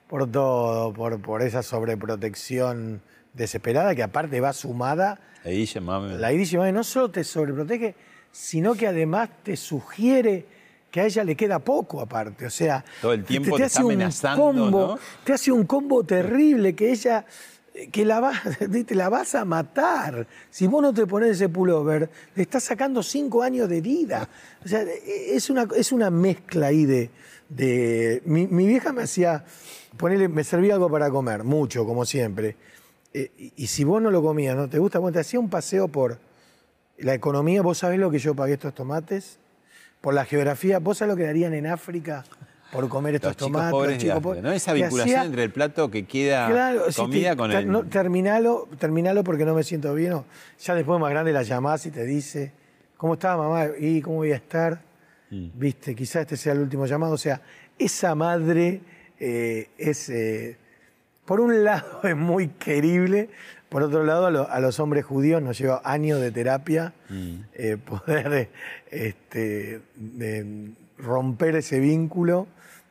[0.09, 3.01] Por todo, por, por esa sobreprotección
[3.35, 5.21] desesperada que aparte va sumada.
[5.45, 6.17] Ahí llamame.
[6.19, 7.95] La Imágenes no solo te sobreprotege,
[8.33, 10.45] sino que además te sugiere
[10.91, 12.47] que a ella le queda poco aparte.
[12.47, 14.99] O sea, Todo el tiempo te está hace un amenazando, combo, ¿no?
[15.23, 17.25] Te hace un combo terrible que ella
[17.93, 18.33] que la, va,
[18.87, 20.27] te la vas a matar.
[20.51, 24.29] Si vos no te pones ese pullover, le estás sacando cinco años de vida.
[24.65, 27.11] O sea, es una, es una mezcla ahí de...
[27.49, 29.45] de mi, mi vieja me hacía,
[29.97, 32.57] ponele, me servía algo para comer, mucho, como siempre.
[33.13, 35.51] Eh, y, y si vos no lo comías, no te gusta, bueno, te hacía un
[35.51, 36.19] paseo por
[36.99, 37.63] la economía.
[37.63, 39.39] ¿Vos sabés lo que yo pagué estos tomates?
[40.01, 42.25] Por la geografía, ¿vos sabés lo que darían en África
[42.73, 43.71] por comer estos Los chicos tomates?
[43.71, 44.43] pobres los chicos pobres?
[44.43, 44.53] ¿no?
[44.53, 47.69] Esa vinculación hacía- entre el plato que queda Claro, comida te- con el...
[47.71, 50.13] no, terminalo, terminalo porque no me siento bien.
[50.15, 50.25] o
[50.59, 52.53] ya después más grande la llamás y te dice,
[52.97, 53.67] ¿cómo estás mamá?
[53.79, 54.81] ¿Y cómo voy a estar?
[55.31, 55.49] Mm.
[55.55, 57.15] Viste, quizás este sea el último llamado.
[57.15, 57.41] O sea,
[57.79, 58.81] esa madre
[59.19, 60.57] eh, es, eh,
[61.25, 63.29] por un lado es muy querible,
[63.69, 67.37] por otro lado a, lo- a los hombres judíos nos lleva años de terapia Mm.
[67.55, 68.49] eh, poder eh,
[68.91, 72.47] este, de romper ese vínculo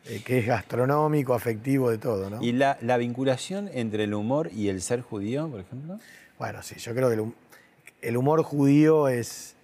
[0.05, 2.41] eh, que es gastronómico, afectivo, de todo, ¿no?
[2.43, 5.99] ¿Y la, la vinculación entre el humor y el ser judío, por ejemplo?
[6.37, 9.55] Bueno, sí, yo creo que el humor judío es,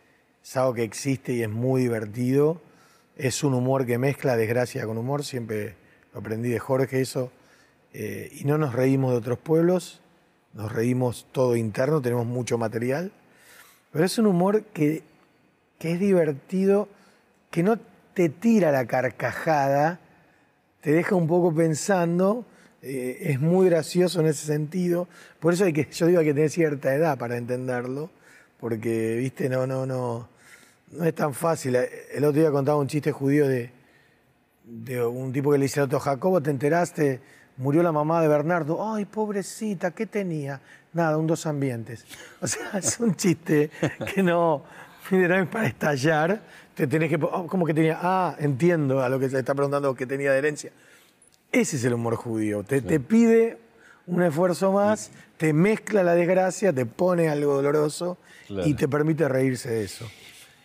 [0.43, 2.59] es algo que existe y es muy divertido.
[3.17, 5.75] Es un humor que mezcla desgracia con humor, siempre
[6.13, 7.31] lo aprendí de Jorge eso.
[7.93, 10.01] Eh, y no nos reímos de otros pueblos,
[10.53, 13.11] nos reímos todo interno, tenemos mucho material.
[13.91, 15.03] Pero es un humor que,
[15.77, 16.87] que es divertido,
[17.51, 17.77] que no
[18.13, 19.99] te tira la carcajada,
[20.81, 22.45] te deja un poco pensando,
[22.81, 25.07] eh, es muy gracioso en ese sentido.
[25.39, 28.09] Por eso hay que, yo digo hay que tener cierta edad para entenderlo,
[28.59, 30.29] porque, viste, no, no, no,
[30.91, 31.75] no es tan fácil.
[31.75, 33.71] El otro día contaba un chiste judío de,
[34.63, 37.19] de un tipo que le dice al otro, Jacobo, ¿te enteraste?
[37.57, 38.93] Murió la mamá de Bernardo.
[38.93, 40.61] Ay, pobrecita, ¿qué tenía?
[40.93, 42.05] Nada, un dos ambientes.
[42.41, 43.69] O sea, es un chiste
[44.13, 44.63] que no,
[45.11, 46.41] era para estallar,
[46.75, 49.93] te tenés que, oh, como que tenía, ah, entiendo a lo que se está preguntando
[49.95, 50.71] que tenía de herencia.
[51.51, 52.63] Ese es el humor judío.
[52.63, 53.57] Te, te pide
[54.07, 58.17] un esfuerzo más, te mezcla la desgracia, te pone algo doloroso
[58.47, 58.67] Claro.
[58.67, 60.05] y te permite reírse de eso.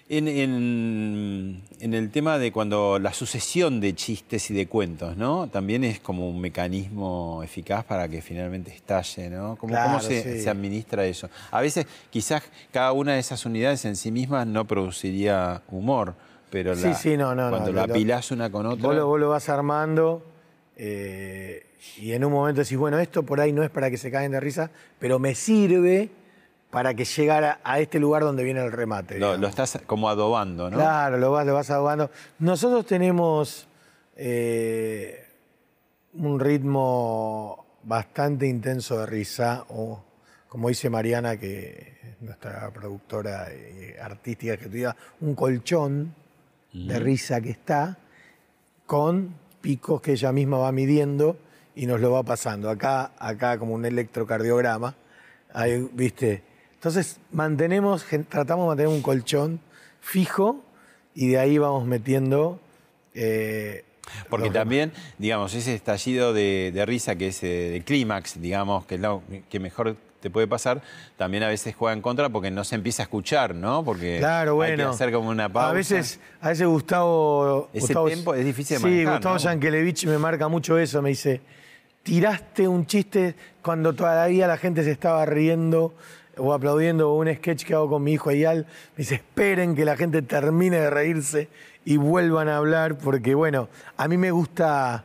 [0.08, 5.48] En, en- en el tema de cuando la sucesión de chistes y de cuentos, ¿no?
[5.48, 9.56] También es como un mecanismo eficaz para que finalmente estalle, ¿no?
[9.56, 10.42] ¿Cómo, Claro, cómo se, sí.
[10.44, 11.28] se administra eso?
[11.50, 16.14] A veces quizás cada una de esas unidades en sí mismas no produciría humor,
[16.50, 18.86] pero Sí, la- sí, no, no, cuando no, lo- apilás una con otra...
[18.86, 20.24] Vos lo, vos lo vas armando
[20.76, 24.12] eh, y en un momento decís, bueno, esto por ahí no es para que se
[24.12, 26.10] caigan de risa, pero me sirve
[26.70, 29.18] para que llegara a este lugar donde viene el remate.
[29.18, 30.76] lo, lo estás como adobando, ¿no?
[30.76, 32.10] Claro, lo vas, lo vas ahogando.
[32.38, 33.66] Nosotros tenemos
[34.16, 35.26] eh,
[36.14, 40.02] un ritmo bastante intenso de risa, o
[40.48, 46.14] como dice Mariana, que es nuestra productora eh, artística, que diga, un colchón
[46.72, 47.96] de risa que está,
[48.86, 51.38] con picos que ella misma va midiendo
[51.74, 52.70] y nos lo va pasando.
[52.70, 54.94] Acá, acá como un electrocardiograma,
[55.52, 56.42] ahí, ¿viste?
[56.86, 59.58] Entonces mantenemos, tratamos de mantener un colchón
[60.00, 60.62] fijo
[61.16, 62.60] y de ahí vamos metiendo.
[63.12, 63.82] eh,
[64.30, 68.94] Porque también, digamos, ese estallido de, de risa que es eh, de clímax, digamos, que
[68.94, 70.80] es lo que mejor te puede pasar,
[71.16, 73.84] también a veces juega en contra porque no se empieza a escuchar, ¿no?
[73.84, 75.70] Porque Claro, hay que hacer como una pausa.
[75.70, 77.68] A veces, a veces Gustavo.
[77.72, 79.40] Ese Gustavo- tiempo es difícil de Sí, manejar, Gustavo ¿no?
[79.40, 81.02] Yankelevich me marca mucho eso.
[81.02, 81.40] Me dice:
[82.04, 85.92] tiraste un chiste cuando todavía la gente se estaba riendo
[86.36, 88.66] o aplaudiendo un sketch que hago con mi hijo Eyal.
[88.96, 91.48] Me dice: esperen que la gente termine de reírse
[91.84, 95.04] y vuelvan a hablar, porque bueno, a mí me gusta.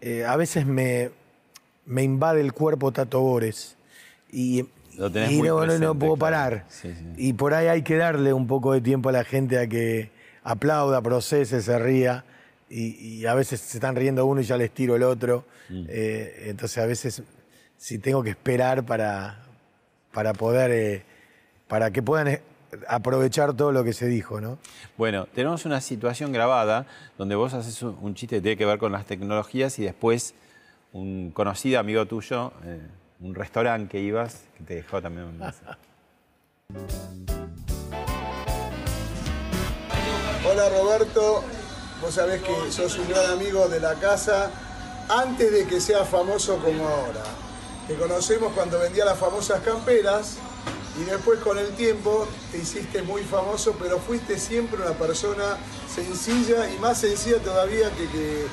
[0.00, 1.10] eh, a veces me,
[1.86, 3.76] me invade el cuerpo Tato Bores.
[4.30, 4.66] Y,
[4.98, 6.18] Lo tenés y muy no, no, puedo claro.
[6.18, 6.64] parar.
[6.68, 7.04] Sí, sí.
[7.16, 10.10] Y por ahí hay que darle un poco de tiempo a la gente a que
[10.42, 12.24] aplauda, procese, se ría.
[12.68, 15.44] Y, y a veces se están riendo uno y ya les tiro el otro.
[15.68, 15.84] Mm.
[15.88, 17.22] Eh, entonces a veces
[17.78, 19.45] si tengo que esperar para,
[20.16, 21.04] para poder, eh,
[21.68, 22.40] para que puedan eh,
[22.88, 24.56] aprovechar todo lo que se dijo, ¿no?
[24.96, 26.86] Bueno, tenemos una situación grabada
[27.18, 30.34] donde vos haces un, chiste que tiene que ver con las tecnologías y después
[30.94, 32.80] un conocido amigo tuyo, eh,
[33.20, 35.80] un restaurante que ibas, que te dejó también un mensaje.
[40.50, 41.44] Hola Roberto,
[42.00, 44.50] vos sabés que sos un gran amigo de la casa
[45.10, 47.45] antes de que seas famoso como ahora.
[47.88, 50.36] Te conocemos cuando vendía las famosas camperas
[51.00, 55.56] y después con el tiempo te hiciste muy famoso, pero fuiste siempre una persona
[55.94, 58.46] sencilla y más sencilla todavía que, que-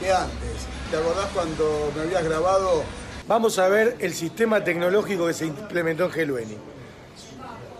[0.00, 0.66] que antes.
[0.90, 2.82] ¿Te acordás cuando me habías grabado?
[3.28, 6.56] Vamos a ver el sistema tecnológico que se implementó en Gelueni.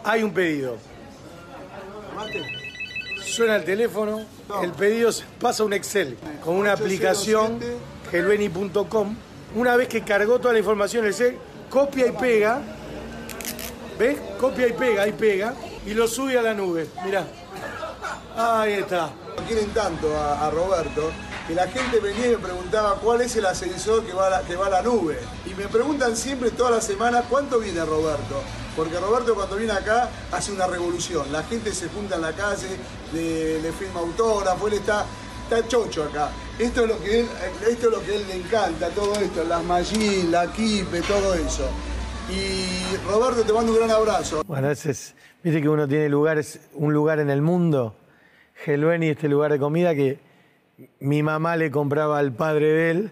[0.05, 0.77] Hay un pedido.
[3.25, 4.25] Suena el teléfono,
[4.63, 6.85] el pedido pasa a un Excel con una 807.
[6.85, 7.59] aplicación
[8.11, 9.17] gelueni.com.
[9.55, 11.37] Una vez que cargó toda la información el Excel,
[11.69, 12.61] copia y pega.
[13.99, 14.19] ¿Ves?
[14.39, 15.55] Copia y pega, y pega.
[15.85, 16.87] Y lo sube a la nube.
[17.05, 17.27] Mirá.
[18.37, 19.11] Ahí está.
[19.47, 21.11] Quieren tanto a, Roberto
[21.49, 24.41] que la gente venía y me preguntaba cuál es el ascensor que va, a la,
[24.43, 25.19] que va a la nube.
[25.47, 28.43] Y me preguntan siempre toda la semana cuánto viene Roberto.
[28.77, 31.33] Porque Roberto cuando viene acá hace una revolución.
[31.33, 32.69] La gente se junta en la calle,
[33.13, 35.05] le, le firma autógrafo, él está,
[35.51, 36.31] está chocho acá.
[36.61, 37.27] Esto es, lo que él,
[37.69, 41.69] esto es lo que él le encanta, todo esto, las Magin, la Kipe, todo eso.
[42.31, 44.45] Y Roberto te mando un gran abrazo.
[44.47, 47.97] Bueno, ese es, viste que uno tiene lugares, un lugar en el mundo,
[48.65, 50.21] Gelueni, este lugar de comida que
[51.01, 53.11] mi mamá le compraba al padre de él,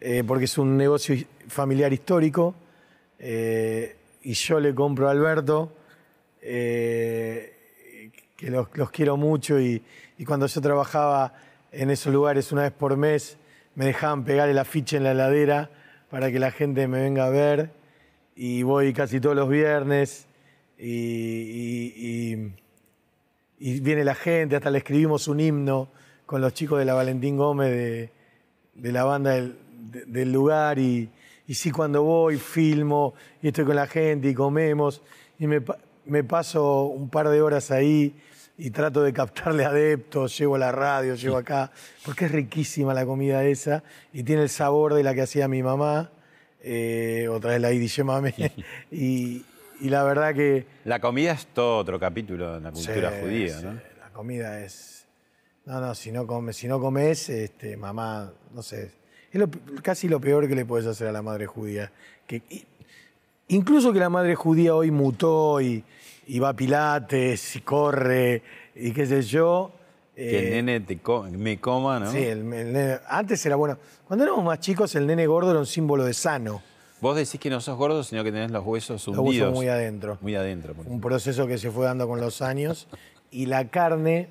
[0.00, 1.16] eh, porque es un negocio
[1.48, 2.54] familiar histórico,
[3.18, 5.72] eh, y yo le compro a Alberto,
[6.42, 9.82] eh, que los, los quiero mucho, y
[10.26, 11.32] cuando yo trabajaba
[11.74, 13.36] en esos lugares una vez por mes,
[13.74, 15.70] me dejaban pegar el afiche en la heladera
[16.10, 17.70] para que la gente me venga a ver
[18.36, 20.26] y voy casi todos los viernes
[20.78, 22.52] y, y- y-
[23.58, 25.88] y viene la gente, hasta le escribimos un himno
[26.26, 28.10] con los chicos de la Valentín Gómez de,
[28.74, 29.56] de la banda del,
[29.90, 31.08] de- del lugar y,
[31.48, 35.02] sí cuando voy filmo y estoy con la gente y comemos
[35.38, 35.62] y me,
[36.06, 38.14] me paso un par de horas ahí
[38.56, 41.72] y trato de captarle adeptos, llevo la radio, llevo acá,
[42.04, 43.82] porque es riquísima la comida esa
[44.12, 46.10] y tiene el sabor de la que hacía mi mamá,
[46.62, 48.32] eh, otra vez la Idiche Mame,
[48.92, 49.44] y,
[49.80, 50.66] y la verdad que...
[50.84, 53.72] La comida es todo otro capítulo en la cultura Sí, judía, sí, ¿no?
[54.00, 55.06] La comida es...
[55.66, 58.90] No, no, si no comes, si no comes, este, mamá, no sé,
[59.32, 59.48] es lo-
[59.82, 61.90] casi lo peor que le puedes hacer a la madre judía.
[62.26, 62.42] Que,
[63.48, 65.82] incluso que la madre judía hoy mutó y,
[66.26, 68.42] y va a pilates y corre
[68.74, 69.72] y qué sé yo.
[70.14, 72.10] Que el eh, nene te co- me coma, ¿no?
[72.12, 73.78] Sí, el- el nene- antes era bueno.
[74.06, 76.62] Cuando éramos más chicos, el nene gordo era un símbolo de sano.
[77.00, 79.48] Vos decís que no sos gordo, sino que tenés los huesos Los hundidos.
[79.48, 80.18] huesos muy adentro.
[80.20, 80.72] Muy adentro.
[80.74, 82.86] por un proceso que se fue dando con los años
[83.30, 84.28] y la carne,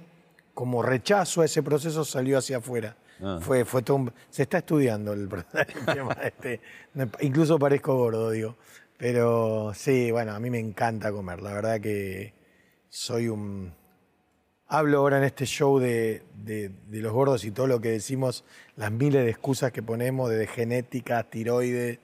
[0.53, 2.95] como rechazo a ese proceso, salió hacia afuera.
[3.21, 3.39] Ah.
[3.41, 6.61] Fue, fue todo un- se está estudiando el, el tema este.
[7.21, 8.55] Incluso parezco gordo, digo.
[9.03, 11.41] Pero sí, bueno, a mí me encanta comer.
[11.41, 12.33] La verdad que
[12.87, 13.73] soy un...
[14.69, 18.45] Hablo ahora en este show de, de- de los gordos y todo lo que decimos,
[18.77, 21.99] las miles de excusas que ponemos de genética, tiroides,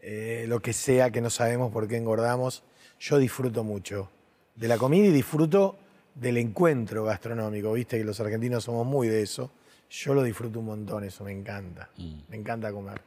[0.00, 2.62] eh, lo que sea que no sabemos por qué engordamos.
[3.00, 4.08] Yo disfruto mucho
[4.54, 5.76] de la comida y disfruto
[6.14, 7.72] del encuentro gastronómico.
[7.72, 9.50] Viste que los argentinos somos muy de eso.
[9.90, 11.90] Yo lo disfruto un montón, eso me encanta.
[12.28, 13.00] Me encanta comer.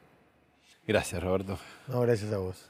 [0.86, 1.58] Gracias, Roberto.
[1.88, 2.70] No, gracias a vos.